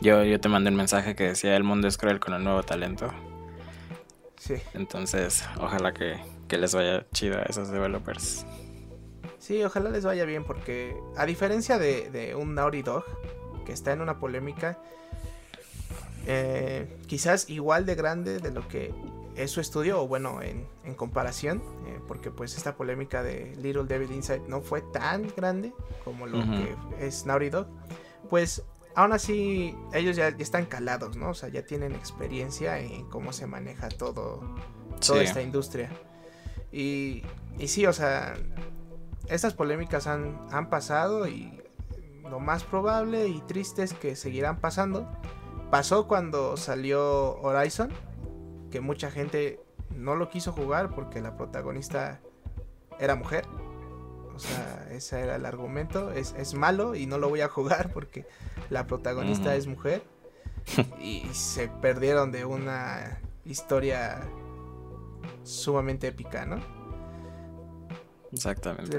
yo, 0.02 0.24
yo 0.24 0.40
te 0.40 0.50
mandé 0.50 0.70
un 0.70 0.76
mensaje 0.76 1.16
que 1.16 1.26
decía 1.26 1.56
el 1.56 1.64
mundo 1.64 1.88
es 1.88 1.98
cruel 1.98 2.20
con 2.20 2.34
el 2.34 2.44
nuevo 2.44 2.64
talento. 2.64 3.12
Sí. 4.40 4.56
Entonces, 4.74 5.44
ojalá 5.60 5.94
que, 5.94 6.18
que 6.48 6.58
les 6.58 6.74
vaya 6.74 7.06
chido 7.12 7.38
a 7.38 7.44
esos 7.44 7.70
developers. 7.70 8.46
Sí, 9.38 9.64
ojalá 9.64 9.90
les 9.90 10.06
vaya 10.06 10.26
bien 10.26 10.44
porque 10.44 10.96
a 11.18 11.26
diferencia 11.26 11.78
de, 11.78 12.36
un 12.36 12.56
Naughty 12.56 12.82
Dog 12.82 13.04
que 13.66 13.72
está 13.72 13.94
en 13.94 14.02
una 14.02 14.20
polémica, 14.20 14.80
eh, 16.28 17.00
quizás 17.08 17.50
igual 17.50 17.86
de 17.86 17.96
grande 17.96 18.40
de 18.40 18.52
lo 18.52 18.68
que 18.68 18.94
es 19.36 19.52
su 19.52 19.62
estudio 19.62 20.02
o 20.02 20.08
bueno 20.08 20.42
en, 20.42 20.68
comparación 20.96 21.64
eh, 21.86 22.00
porque 22.08 22.32
pues 22.32 22.58
esta 22.58 22.76
polémica 22.76 23.24
de 23.24 23.56
Little 23.56 23.86
Devil 23.86 24.12
Inside 24.12 24.42
no 24.48 24.62
fue 24.62 24.82
tan 24.82 25.28
grande 25.36 25.72
como 26.04 26.26
lo 26.26 26.40
que 26.42 26.76
es 27.00 27.26
Naughty 27.26 27.50
Dog 27.50 27.68
pues 28.30 28.64
aún 28.96 29.14
así 29.14 29.76
ellos 29.94 30.16
ya, 30.16 30.30
están 30.30 30.66
calados 30.66 31.16
no 31.16 31.30
o 31.30 31.34
sea 31.34 31.50
ya 31.50 31.64
tienen 31.66 31.94
experiencia 31.94 32.80
en 32.80 33.06
cómo 33.10 33.34
se 33.34 33.48
maneja 33.48 33.90
todo 33.90 34.56
toda 35.00 35.24
esta 35.24 35.42
industria 35.42 35.90
y, 36.72 37.24
y 37.58 37.68
sí, 37.68 37.86
o 37.86 37.94
sea, 37.94 38.36
estas 39.28 39.54
polémicas 39.54 40.08
han, 40.08 40.40
han 40.52 40.70
pasado 40.70 41.28
y 41.28 41.62
lo 42.30 42.40
más 42.40 42.64
probable 42.64 43.28
y 43.28 43.42
triste 43.42 43.84
es 43.84 43.94
que 43.94 44.16
seguirán 44.16 44.60
pasando. 44.60 45.08
Pasó 45.72 46.08
cuando 46.08 46.58
salió 46.58 47.40
Horizon, 47.42 47.90
que 48.72 48.82
mucha 48.82 49.12
gente 49.12 49.60
no 49.96 50.16
lo 50.16 50.30
quiso 50.30 50.52
jugar 50.52 50.94
porque 50.94 51.22
la 51.22 51.38
protagonista 51.38 52.22
era 53.00 53.16
mujer. 53.16 53.46
O 54.40 54.42
sea, 54.42 54.88
ese 54.92 55.20
era 55.20 55.36
el 55.36 55.46
argumento. 55.46 56.14
Es, 56.14 56.34
es 56.38 56.54
malo 56.54 56.96
y 56.96 57.06
no 57.06 57.18
lo 57.18 57.28
voy 57.28 57.42
a 57.42 57.50
jugar 57.50 57.92
porque 57.94 58.26
la 58.70 58.88
protagonista 58.88 59.54
es 59.56 59.68
mujer. 59.68 60.02
Y 61.02 61.28
se 61.34 61.68
perdieron 61.68 62.32
de 62.32 62.46
una 62.46 63.20
historia 63.44 64.22
sumamente 65.44 66.08
épica, 66.08 66.46
¿no? 66.46 66.60
Exactamente. 68.32 68.98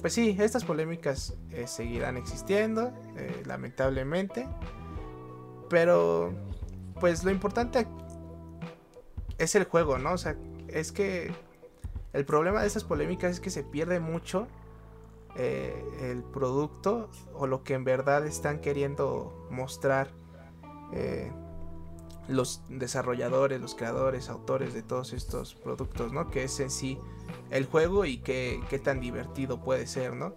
pues 0.00 0.12
sí, 0.12 0.36
estas 0.38 0.64
polémicas 0.64 1.34
eh, 1.50 1.66
seguirán 1.66 2.18
existiendo, 2.18 2.92
eh, 3.16 3.42
lamentablemente. 3.46 4.46
Pero, 5.70 6.34
pues 7.00 7.24
lo 7.24 7.30
importante 7.30 7.86
es 9.38 9.54
el 9.54 9.64
juego, 9.64 9.96
¿no? 9.96 10.12
O 10.12 10.18
sea, 10.18 10.36
es 10.68 10.92
que 10.92 11.32
el 12.14 12.24
problema 12.24 12.62
de 12.62 12.68
estas 12.68 12.84
polémicas 12.84 13.32
es 13.32 13.40
que 13.40 13.50
se 13.50 13.62
pierde 13.62 14.00
mucho 14.00 14.46
eh, 15.36 15.84
el 16.00 16.22
producto 16.22 17.10
o 17.34 17.46
lo 17.46 17.62
que 17.62 17.74
en 17.74 17.84
verdad 17.84 18.26
están 18.26 18.60
queriendo 18.60 19.46
mostrar 19.50 20.08
los 22.28 22.62
desarrolladores, 22.68 23.60
los 23.60 23.74
creadores, 23.74 24.28
autores 24.28 24.74
de 24.74 24.82
todos 24.82 25.12
estos 25.12 25.54
productos, 25.54 26.12
¿no? 26.12 26.30
Que 26.30 26.44
es 26.44 26.60
en 26.60 26.70
sí 26.70 26.98
el 27.50 27.66
juego 27.66 28.04
y 28.04 28.18
qué, 28.18 28.60
qué 28.70 28.78
tan 28.78 29.00
divertido 29.00 29.60
puede 29.60 29.86
ser, 29.86 30.14
¿no? 30.14 30.34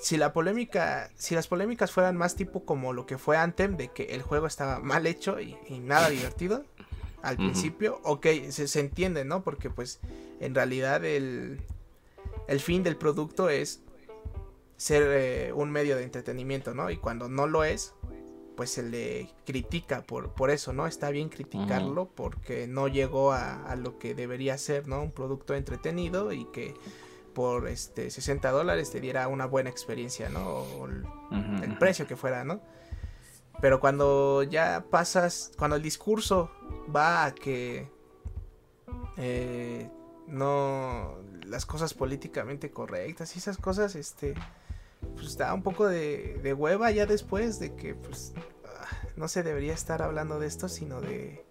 Si 0.00 0.16
la 0.16 0.32
polémica, 0.32 1.10
si 1.16 1.34
las 1.34 1.48
polémicas 1.48 1.90
fueran 1.90 2.16
más 2.16 2.34
tipo 2.34 2.64
como 2.64 2.92
lo 2.92 3.06
que 3.06 3.16
fue 3.16 3.36
Anthem, 3.36 3.76
de 3.76 3.88
que 3.88 4.14
el 4.14 4.22
juego 4.22 4.46
estaba 4.46 4.80
mal 4.80 5.06
hecho 5.06 5.40
y, 5.40 5.56
nada 5.80 6.10
divertido 6.10 6.64
al 7.24 7.36
principio, 7.36 8.00
ok, 8.04 8.26
se, 8.50 8.80
entiende, 8.80 9.24
¿no? 9.24 9.42
Porque 9.42 9.70
pues 9.70 10.00
en 10.40 10.54
realidad 10.54 11.04
el, 11.04 11.60
el 12.48 12.60
fin 12.60 12.82
del 12.82 12.96
producto 12.96 13.48
es 13.48 13.80
ser 14.76 15.02
eh, 15.06 15.52
un 15.52 15.70
medio 15.70 15.96
de 15.96 16.04
entretenimiento, 16.04 16.74
¿no? 16.74 16.90
Y 16.90 16.96
cuando 16.96 17.28
no 17.28 17.46
lo 17.46 17.64
es, 17.64 17.94
pues 18.56 18.70
se 18.70 18.82
le 18.82 19.30
critica 19.44 20.02
por, 20.02 20.32
por 20.34 20.50
eso, 20.50 20.72
¿no? 20.72 20.86
Está 20.86 21.10
bien 21.10 21.28
criticarlo 21.28 22.08
porque 22.14 22.66
no 22.66 22.88
llegó 22.88 23.32
a, 23.32 23.74
lo 23.76 23.98
que 23.98 24.14
debería 24.14 24.58
ser, 24.58 24.86
¿no? 24.86 25.02
Un 25.02 25.10
producto 25.10 25.54
entretenido 25.54 26.32
y 26.32 26.44
que 26.46 26.74
por 27.34 27.66
este 27.68 28.10
60 28.10 28.50
dólares 28.50 28.90
te 28.90 29.00
diera 29.00 29.26
una 29.26 29.46
buena 29.46 29.70
experiencia, 29.70 30.28
¿no? 30.28 30.46
O 30.46 30.86
el, 30.86 31.78
precio 31.78 32.06
que 32.06 32.16
fuera, 32.16 32.44
¿no? 32.44 32.60
Pero 33.64 33.80
cuando 33.80 34.42
ya 34.42 34.84
pasas, 34.90 35.50
cuando 35.56 35.76
el 35.76 35.82
discurso 35.82 36.50
va 36.94 37.24
a 37.24 37.34
que 37.34 37.90
eh, 39.16 39.88
no 40.26 41.14
las 41.46 41.64
cosas 41.64 41.94
políticamente 41.94 42.70
correctas 42.70 43.34
y 43.34 43.38
esas 43.38 43.56
cosas, 43.56 43.94
este, 43.94 44.34
pues 45.14 45.38
da 45.38 45.54
un 45.54 45.62
poco 45.62 45.86
de, 45.86 46.54
hueva 46.58 46.90
ya 46.90 47.06
después 47.06 47.58
de 47.58 47.74
que 47.74 47.94
pues 47.94 48.34
ah, 48.66 48.86
no 49.16 49.28
se 49.28 49.42
debería 49.42 49.72
estar 49.72 50.02
hablando 50.02 50.38
de 50.38 50.46
esto, 50.46 50.68
sino 50.68 51.00
de 51.00 51.46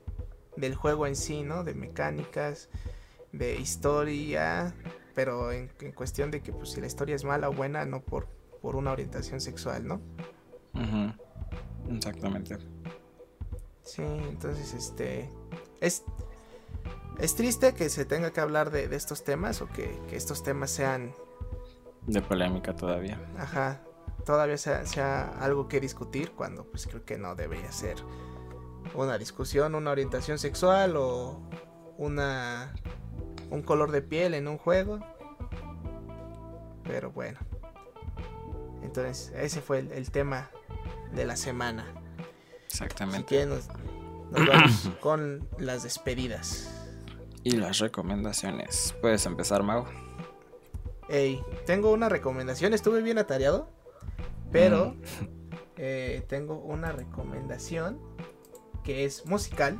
del 0.55 0.75
juego 0.75 1.07
en 1.07 1.15
sí, 1.15 1.41
¿no? 1.41 1.63
De 1.63 1.73
mecánicas 1.73 2.69
de 3.31 3.55
historia, 3.55 4.75
pero 5.15 5.51
en, 5.51 5.67
cuestión 5.95 6.29
de 6.29 6.43
que 6.43 6.53
pues 6.53 6.73
si 6.73 6.79
la 6.79 6.85
historia 6.85 7.15
es 7.15 7.23
mala 7.23 7.49
o 7.49 7.53
buena, 7.53 7.85
no 7.85 8.03
por, 8.03 8.27
por 8.61 8.75
una 8.75 8.91
orientación 8.91 9.41
sexual, 9.41 9.87
¿no? 9.87 9.99
Ujú. 10.75 11.22
Exactamente. 11.91 12.57
Sí, 13.83 14.01
entonces 14.01 14.73
este 14.73 15.29
es 15.81 16.03
es 17.19 17.35
triste 17.35 17.73
que 17.73 17.89
se 17.89 18.05
tenga 18.05 18.31
que 18.31 18.41
hablar 18.41 18.71
de, 18.71 18.87
de 18.87 18.95
estos 18.95 19.23
temas 19.23 19.61
o 19.61 19.67
que, 19.67 19.99
que 20.09 20.15
estos 20.15 20.41
temas 20.43 20.71
sean 20.71 21.13
De 22.07 22.21
polémica 22.21 22.75
todavía. 22.75 23.19
ajá, 23.37 23.81
todavía 24.25 24.57
sea, 24.57 24.85
sea 24.85 25.27
algo 25.39 25.67
que 25.67 25.79
discutir 25.79 26.31
cuando 26.31 26.65
pues 26.65 26.87
creo 26.87 27.05
que 27.05 27.17
no 27.17 27.35
debería 27.35 27.71
ser 27.71 27.97
una 28.95 29.17
discusión, 29.17 29.75
una 29.75 29.91
orientación 29.91 30.39
sexual 30.39 30.95
o 30.97 31.39
una 31.97 32.73
un 33.51 33.61
color 33.61 33.91
de 33.91 34.01
piel 34.01 34.33
en 34.33 34.47
un 34.47 34.57
juego. 34.57 34.99
Pero 36.83 37.11
bueno. 37.11 37.39
Entonces, 38.81 39.31
ese 39.35 39.61
fue 39.61 39.79
el, 39.79 39.91
el 39.91 40.11
tema 40.11 40.49
de 41.13 41.25
la 41.25 41.35
semana. 41.35 41.85
Así 41.87 42.83
Exactamente. 42.83 43.25
que 43.25 43.45
nos, 43.45 43.67
nos 44.31 44.47
vamos 44.47 44.89
con 44.99 45.47
las 45.57 45.83
despedidas. 45.83 46.69
Y 47.43 47.51
las 47.57 47.79
recomendaciones. 47.79 48.95
Puedes 49.01 49.25
empezar, 49.25 49.63
Mau. 49.63 49.85
Ey, 51.09 51.43
tengo 51.65 51.91
una 51.91 52.07
recomendación, 52.09 52.73
estuve 52.73 53.01
bien 53.01 53.17
atareado, 53.17 53.69
pero 54.51 54.93
Mm. 54.93 55.25
eh, 55.77 56.23
tengo 56.29 56.55
una 56.55 56.91
recomendación 56.93 57.99
que 58.83 59.03
es 59.05 59.25
musical 59.25 59.79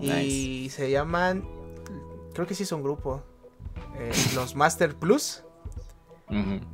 y 0.00 0.68
se 0.70 0.90
llaman, 0.90 1.48
creo 2.34 2.46
que 2.46 2.54
sí 2.54 2.64
es 2.64 2.72
un 2.72 2.82
grupo, 2.82 3.22
eh, 3.96 4.10
los 4.34 4.56
Master 4.56 4.96
Plus. 4.96 5.43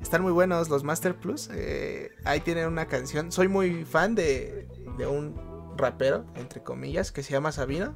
Están 0.00 0.22
muy 0.22 0.32
buenos 0.32 0.68
los 0.70 0.84
Master 0.84 1.16
Plus. 1.16 1.50
eh, 1.52 2.10
ahí 2.24 2.40
tienen 2.40 2.66
una 2.66 2.86
canción. 2.86 3.30
Soy 3.32 3.48
muy 3.48 3.84
fan 3.84 4.14
de, 4.14 4.68
de 4.96 5.06
un 5.06 5.34
rapero, 5.76 6.24
entre 6.36 6.62
comillas, 6.62 7.12
que 7.12 7.22
se 7.22 7.32
llama 7.32 7.52
Sabino. 7.52 7.94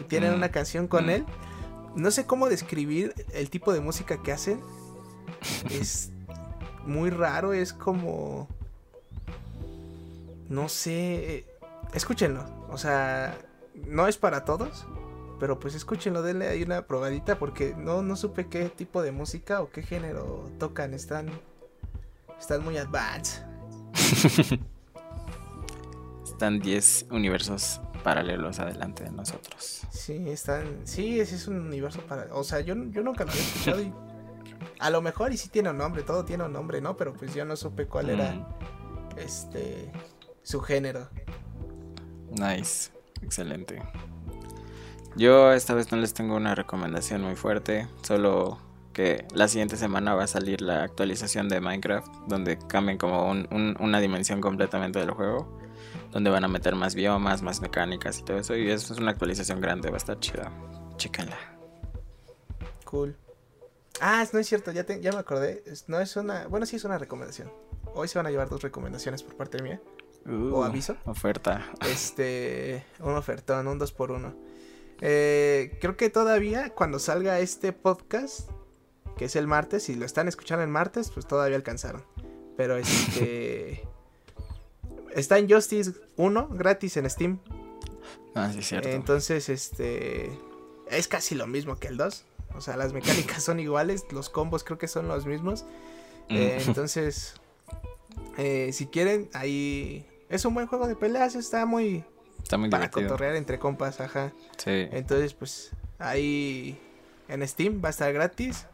Y 0.00 0.04
tienen 0.04 0.32
Mm, 0.32 0.36
una 0.36 0.50
canción 0.50 0.88
con 0.88 1.06
mm. 1.06 1.10
él. 1.10 1.26
No 1.94 2.10
sé 2.10 2.26
cómo 2.26 2.48
describir 2.48 3.14
el 3.32 3.50
tipo 3.50 3.72
de 3.72 3.80
música 3.80 4.22
que 4.22 4.32
hacen. 4.32 4.60
Es 5.70 6.10
muy 6.86 7.10
raro, 7.10 7.52
es 7.52 7.72
como... 7.72 8.48
No 10.48 10.68
sé. 10.68 11.36
eh, 11.38 11.46
Escúchenlo. 11.94 12.44
O 12.70 12.78
sea, 12.78 13.36
no 13.86 14.06
es 14.08 14.16
para 14.16 14.44
todos. 14.44 14.86
Pero 15.42 15.58
pues 15.58 15.74
escúchenlo, 15.74 16.22
denle 16.22 16.46
ahí 16.46 16.62
una 16.62 16.86
probadita 16.86 17.36
porque 17.36 17.74
no, 17.76 18.00
no 18.00 18.14
supe 18.14 18.46
qué 18.46 18.68
tipo 18.68 19.02
de 19.02 19.10
música 19.10 19.60
o 19.60 19.70
qué 19.70 19.82
género 19.82 20.48
tocan. 20.60 20.94
Están, 20.94 21.32
están 22.38 22.62
muy 22.62 22.76
advanced. 22.76 23.42
Están 26.24 26.60
10 26.60 27.06
universos 27.10 27.80
paralelos 28.04 28.60
adelante 28.60 29.02
de 29.02 29.10
nosotros. 29.10 29.82
Sí, 29.90 30.30
están. 30.30 30.82
Sí, 30.84 31.18
ese 31.18 31.34
es 31.34 31.48
un 31.48 31.58
universo 31.58 32.00
para. 32.02 32.32
O 32.32 32.44
sea, 32.44 32.60
yo, 32.60 32.76
yo 32.76 33.02
nunca 33.02 33.24
lo 33.24 33.32
había 33.32 33.42
escuchado 33.42 33.82
y. 33.82 33.92
A 34.78 34.90
lo 34.90 35.02
mejor 35.02 35.32
y 35.32 35.36
sí 35.36 35.48
tiene 35.48 35.70
un 35.70 35.78
nombre, 35.78 36.04
todo 36.04 36.24
tiene 36.24 36.44
un 36.44 36.52
nombre, 36.52 36.80
¿no? 36.80 36.96
Pero 36.96 37.14
pues 37.14 37.34
yo 37.34 37.44
no 37.44 37.56
supe 37.56 37.86
cuál 37.88 38.10
era 38.10 38.32
Mm, 38.32 39.18
este 39.18 39.90
su 40.44 40.60
género. 40.60 41.08
Nice. 42.30 42.92
Excelente. 43.22 43.82
Yo 45.16 45.52
esta 45.52 45.74
vez 45.74 45.92
no 45.92 45.98
les 45.98 46.14
tengo 46.14 46.36
una 46.36 46.54
recomendación 46.54 47.22
muy 47.22 47.36
fuerte. 47.36 47.86
Solo 48.02 48.58
que 48.92 49.26
la 49.34 49.48
siguiente 49.48 49.76
semana 49.76 50.14
va 50.14 50.24
a 50.24 50.26
salir 50.26 50.60
la 50.62 50.82
actualización 50.84 51.48
de 51.48 51.60
Minecraft. 51.60 52.08
Donde 52.28 52.58
cambian 52.58 52.98
como 52.98 53.28
un- 53.30 53.46
un- 53.50 53.76
una 53.80 54.00
dimensión 54.00 54.40
completamente 54.40 54.98
del 54.98 55.10
juego. 55.10 55.58
Donde 56.12 56.30
van 56.30 56.44
a 56.44 56.48
meter 56.48 56.74
más 56.74 56.94
biomas, 56.94 57.42
más 57.42 57.60
mecánicas 57.60 58.18
y 58.18 58.22
todo 58.24 58.38
eso. 58.38 58.56
Y 58.56 58.70
eso 58.70 58.92
es 58.94 58.98
una 59.00 59.10
actualización 59.10 59.60
grande, 59.60 59.88
va 59.90 59.96
a 59.96 59.98
estar 59.98 60.18
chida. 60.18 60.50
Chéquenla. 60.96 61.36
Cool. 62.84 63.16
Ah, 64.00 64.24
no 64.32 64.38
es 64.38 64.46
cierto, 64.46 64.72
ya, 64.72 64.84
te- 64.84 65.00
ya 65.00 65.12
me 65.12 65.18
acordé. 65.18 65.62
No 65.86 66.00
es 66.00 66.16
una. 66.16 66.46
Bueno, 66.48 66.66
sí 66.66 66.76
es 66.76 66.84
una 66.84 66.98
recomendación. 66.98 67.50
Hoy 67.94 68.08
se 68.08 68.18
van 68.18 68.26
a 68.26 68.30
llevar 68.30 68.48
dos 68.48 68.62
recomendaciones 68.62 69.22
por 69.22 69.36
parte 69.36 69.62
mía. 69.62 69.80
Uh, 70.26 70.54
¿O 70.54 70.64
aviso? 70.64 70.96
Oferta. 71.04 71.66
Este. 71.86 72.84
Un 73.00 73.14
ofertón, 73.16 73.66
un 73.68 73.78
2 73.78 73.92
por 73.92 74.10
1 74.12 74.34
Eh, 75.04 75.76
creo 75.80 75.96
que 75.96 76.10
todavía 76.10 76.70
cuando 76.70 77.00
salga 77.00 77.40
este 77.40 77.72
podcast, 77.72 78.48
que 79.16 79.24
es 79.24 79.34
el 79.34 79.48
martes, 79.48 79.82
si 79.82 79.96
lo 79.96 80.06
están 80.06 80.28
escuchando 80.28 80.62
el 80.62 80.70
martes, 80.70 81.10
pues 81.10 81.26
todavía 81.26 81.56
alcanzaron. 81.56 82.04
Pero 82.56 82.76
este. 82.76 83.84
está 85.14 85.38
en 85.38 85.50
Justice 85.50 85.92
1 86.16 86.48
gratis 86.52 86.96
en 86.96 87.10
Steam. 87.10 87.40
Ah, 88.36 88.50
sí, 88.52 88.60
es 88.60 88.68
cierto. 88.68 88.88
Entonces, 88.88 89.48
este. 89.48 90.30
Es 90.88 91.08
casi 91.08 91.34
lo 91.34 91.48
mismo 91.48 91.76
que 91.76 91.88
el 91.88 91.96
2. 91.96 92.24
O 92.54 92.60
sea, 92.60 92.76
las 92.76 92.92
mecánicas 92.92 93.42
son 93.42 93.58
iguales, 93.58 94.04
los 94.12 94.30
combos 94.30 94.62
creo 94.62 94.78
que 94.78 94.86
son 94.86 95.08
los 95.08 95.26
mismos. 95.26 95.64
Mm. 96.28 96.36
Eh, 96.36 96.62
entonces, 96.66 97.34
eh, 98.38 98.70
si 98.72 98.86
quieren, 98.86 99.28
ahí. 99.32 100.06
Es 100.28 100.44
un 100.44 100.54
buen 100.54 100.68
juego 100.68 100.86
de 100.86 100.94
peleas, 100.94 101.34
está 101.34 101.66
muy. 101.66 102.04
Está 102.42 102.58
muy 102.58 102.68
Para 102.68 102.84
divertido. 102.86 103.08
cotorrear 103.10 103.36
entre 103.36 103.58
compas, 103.58 104.00
ajá. 104.00 104.32
Sí. 104.58 104.88
Entonces, 104.90 105.34
pues 105.34 105.70
ahí 105.98 106.78
en 107.28 107.46
Steam 107.46 107.80
va 107.82 107.88
a 107.88 107.90
estar 107.90 108.12
gratis 108.12 108.66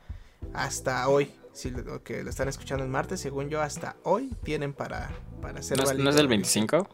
hasta 0.53 1.09
hoy. 1.09 1.33
Si 1.53 1.71
lo, 1.71 2.03
que 2.05 2.23
lo 2.23 2.31
están 2.31 2.49
escuchando 2.49 2.85
el 2.85 2.91
martes, 2.91 3.21
según 3.21 3.49
yo, 3.49 3.61
hasta 3.61 3.97
hoy 4.05 4.33
tienen 4.45 4.73
para, 4.73 5.11
para 5.43 5.59
hacer 5.61 5.77
¿No, 5.79 5.91
es-. 5.91 5.99
¿No 5.99 6.11
es 6.11 6.17
del 6.17 6.29
25? 6.29 6.89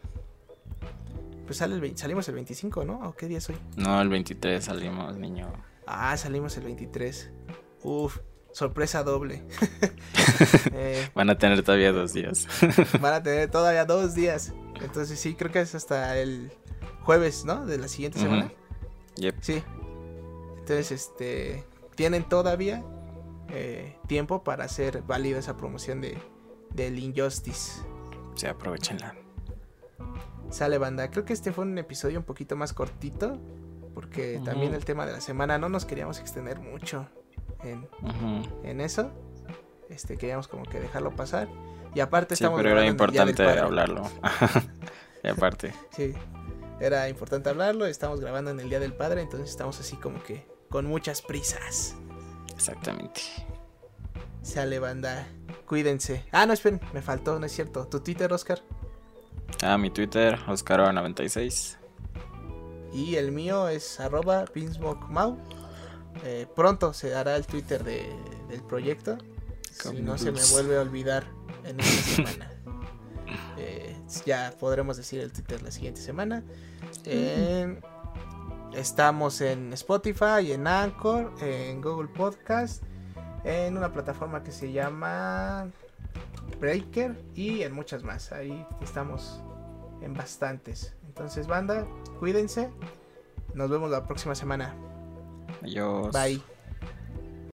Pues 1.46 1.58
sale 1.58 1.74
el 1.74 1.80
20 1.82 2.00
salimos 2.00 2.26
el 2.28 2.34
25, 2.36 2.84
¿no? 2.86 3.00
¿O 3.08 3.14
qué 3.14 3.26
día 3.28 3.38
es 3.38 3.48
hoy? 3.50 3.56
No, 3.76 4.00
el 4.00 4.08
23 4.08 4.64
salimos, 4.64 5.16
niño. 5.16 5.52
Ah, 5.86 6.16
salimos 6.16 6.56
el 6.56 6.64
23. 6.64 7.30
Uf, 7.82 8.18
sorpresa 8.54 9.02
doble. 9.02 9.42
Eh, 10.72 11.08
Van 11.14 11.30
a 11.30 11.38
tener 11.38 11.62
todavía 11.62 11.92
dos 11.92 12.12
días. 12.12 12.48
van 13.00 13.14
a 13.14 13.22
tener 13.22 13.50
todavía 13.50 13.84
dos 13.84 14.14
días. 14.14 14.52
Entonces 14.80 15.20
sí, 15.20 15.34
creo 15.34 15.52
que 15.52 15.60
es 15.60 15.74
hasta 15.74 16.18
el 16.18 16.50
jueves, 17.02 17.44
¿no? 17.44 17.64
De 17.66 17.78
la 17.78 17.86
siguiente 17.86 18.18
semana. 18.18 18.50
Yep. 19.16 19.36
Sí. 19.40 19.62
Entonces, 20.58 20.90
este, 20.90 21.64
tienen 21.94 22.24
todavía 22.24 22.82
eh, 23.50 23.96
tiempo 24.08 24.42
para 24.42 24.64
hacer 24.64 25.02
válida 25.02 25.38
esa 25.38 25.56
promoción 25.56 26.00
de 26.00 26.18
del 26.70 26.98
Injustice. 26.98 27.82
Sí, 28.34 28.46
aprovechenla. 28.46 29.14
Sale 30.50 30.78
banda. 30.78 31.10
Creo 31.10 31.24
que 31.24 31.32
este 31.34 31.52
fue 31.52 31.64
un 31.64 31.78
episodio 31.78 32.18
un 32.18 32.24
poquito 32.24 32.56
más 32.56 32.72
cortito. 32.72 33.38
Porque 33.94 34.40
también 34.44 34.74
el 34.74 34.84
tema 34.84 35.06
de 35.06 35.12
la 35.12 35.20
semana 35.20 35.58
no 35.58 35.68
nos 35.68 35.84
queríamos 35.84 36.18
extender 36.18 36.58
mucho 36.58 37.08
en, 37.64 38.80
eso. 38.80 39.10
Este, 39.88 40.16
queríamos 40.16 40.48
como 40.48 40.64
que 40.64 40.80
dejarlo 40.80 41.14
pasar. 41.14 41.48
Y 41.94 42.00
aparte 42.00 42.34
Sí, 42.34 42.42
estamos 42.42 42.60
pero 42.60 42.70
era 42.70 42.86
importante 42.86 43.42
hablarlo. 43.48 44.10
y 45.22 45.28
aparte. 45.28 45.72
Sí, 45.90 46.14
era 46.80 47.08
importante 47.08 47.50
hablarlo. 47.50 47.86
Estamos 47.86 48.20
grabando 48.20 48.50
en 48.50 48.60
el 48.60 48.68
Día 48.68 48.80
del 48.80 48.94
Padre, 48.94 49.22
entonces 49.22 49.50
estamos 49.50 49.78
así 49.80 49.96
como 49.96 50.22
que 50.22 50.46
con 50.68 50.86
muchas 50.86 51.22
prisas. 51.22 51.96
Exactamente. 52.54 53.20
Sale 54.42 54.78
banda. 54.78 55.26
Cuídense. 55.66 56.24
Ah, 56.32 56.46
no, 56.46 56.52
esperen, 56.52 56.80
me 56.92 57.00
faltó, 57.00 57.38
no 57.38 57.46
es 57.46 57.52
cierto. 57.52 57.86
Tu 57.86 58.00
Twitter, 58.00 58.32
Oscar. 58.32 58.60
Ah, 59.62 59.78
mi 59.78 59.90
Twitter, 59.90 60.38
Oscaro96. 60.46 61.76
Y 62.92 63.16
el 63.16 63.32
mío 63.32 63.68
es 63.68 63.98
arroba 64.00 64.44
pinsmokmau. 64.44 65.38
Eh, 66.22 66.46
pronto 66.54 66.92
se 66.92 67.10
dará 67.10 67.36
el 67.36 67.46
Twitter 67.46 67.82
de- 67.82 68.14
del 68.48 68.62
proyecto. 68.62 69.18
Si 69.70 70.00
no 70.00 70.16
se 70.18 70.30
me 70.30 70.40
vuelve 70.52 70.76
a 70.76 70.80
olvidar 70.82 71.24
en 71.64 71.80
esta 71.80 72.02
semana. 72.36 72.50
Eh, 73.58 73.96
ya 74.24 74.54
podremos 74.58 74.96
decir 74.96 75.20
el 75.20 75.32
Twitter 75.32 75.62
la 75.62 75.70
siguiente 75.70 76.00
semana. 76.00 76.42
Eh, 77.04 77.80
estamos 78.74 79.40
en 79.40 79.72
Spotify, 79.72 80.52
en 80.52 80.66
Anchor, 80.66 81.32
en 81.40 81.80
Google 81.82 82.08
Podcast, 82.08 82.82
en 83.44 83.76
una 83.76 83.92
plataforma 83.92 84.42
que 84.42 84.52
se 84.52 84.70
llama 84.72 85.68
Breaker 86.60 87.20
y 87.34 87.62
en 87.62 87.72
muchas 87.72 88.04
más. 88.04 88.30
Ahí 88.32 88.64
estamos 88.82 89.40
en 90.02 90.14
bastantes. 90.14 90.94
Entonces, 91.06 91.46
banda, 91.46 91.86
cuídense. 92.20 92.70
Nos 93.54 93.70
vemos 93.70 93.90
la 93.90 94.04
próxima 94.04 94.34
semana. 94.34 94.74
Adiós. 95.62 96.12
Bye. 96.12 96.53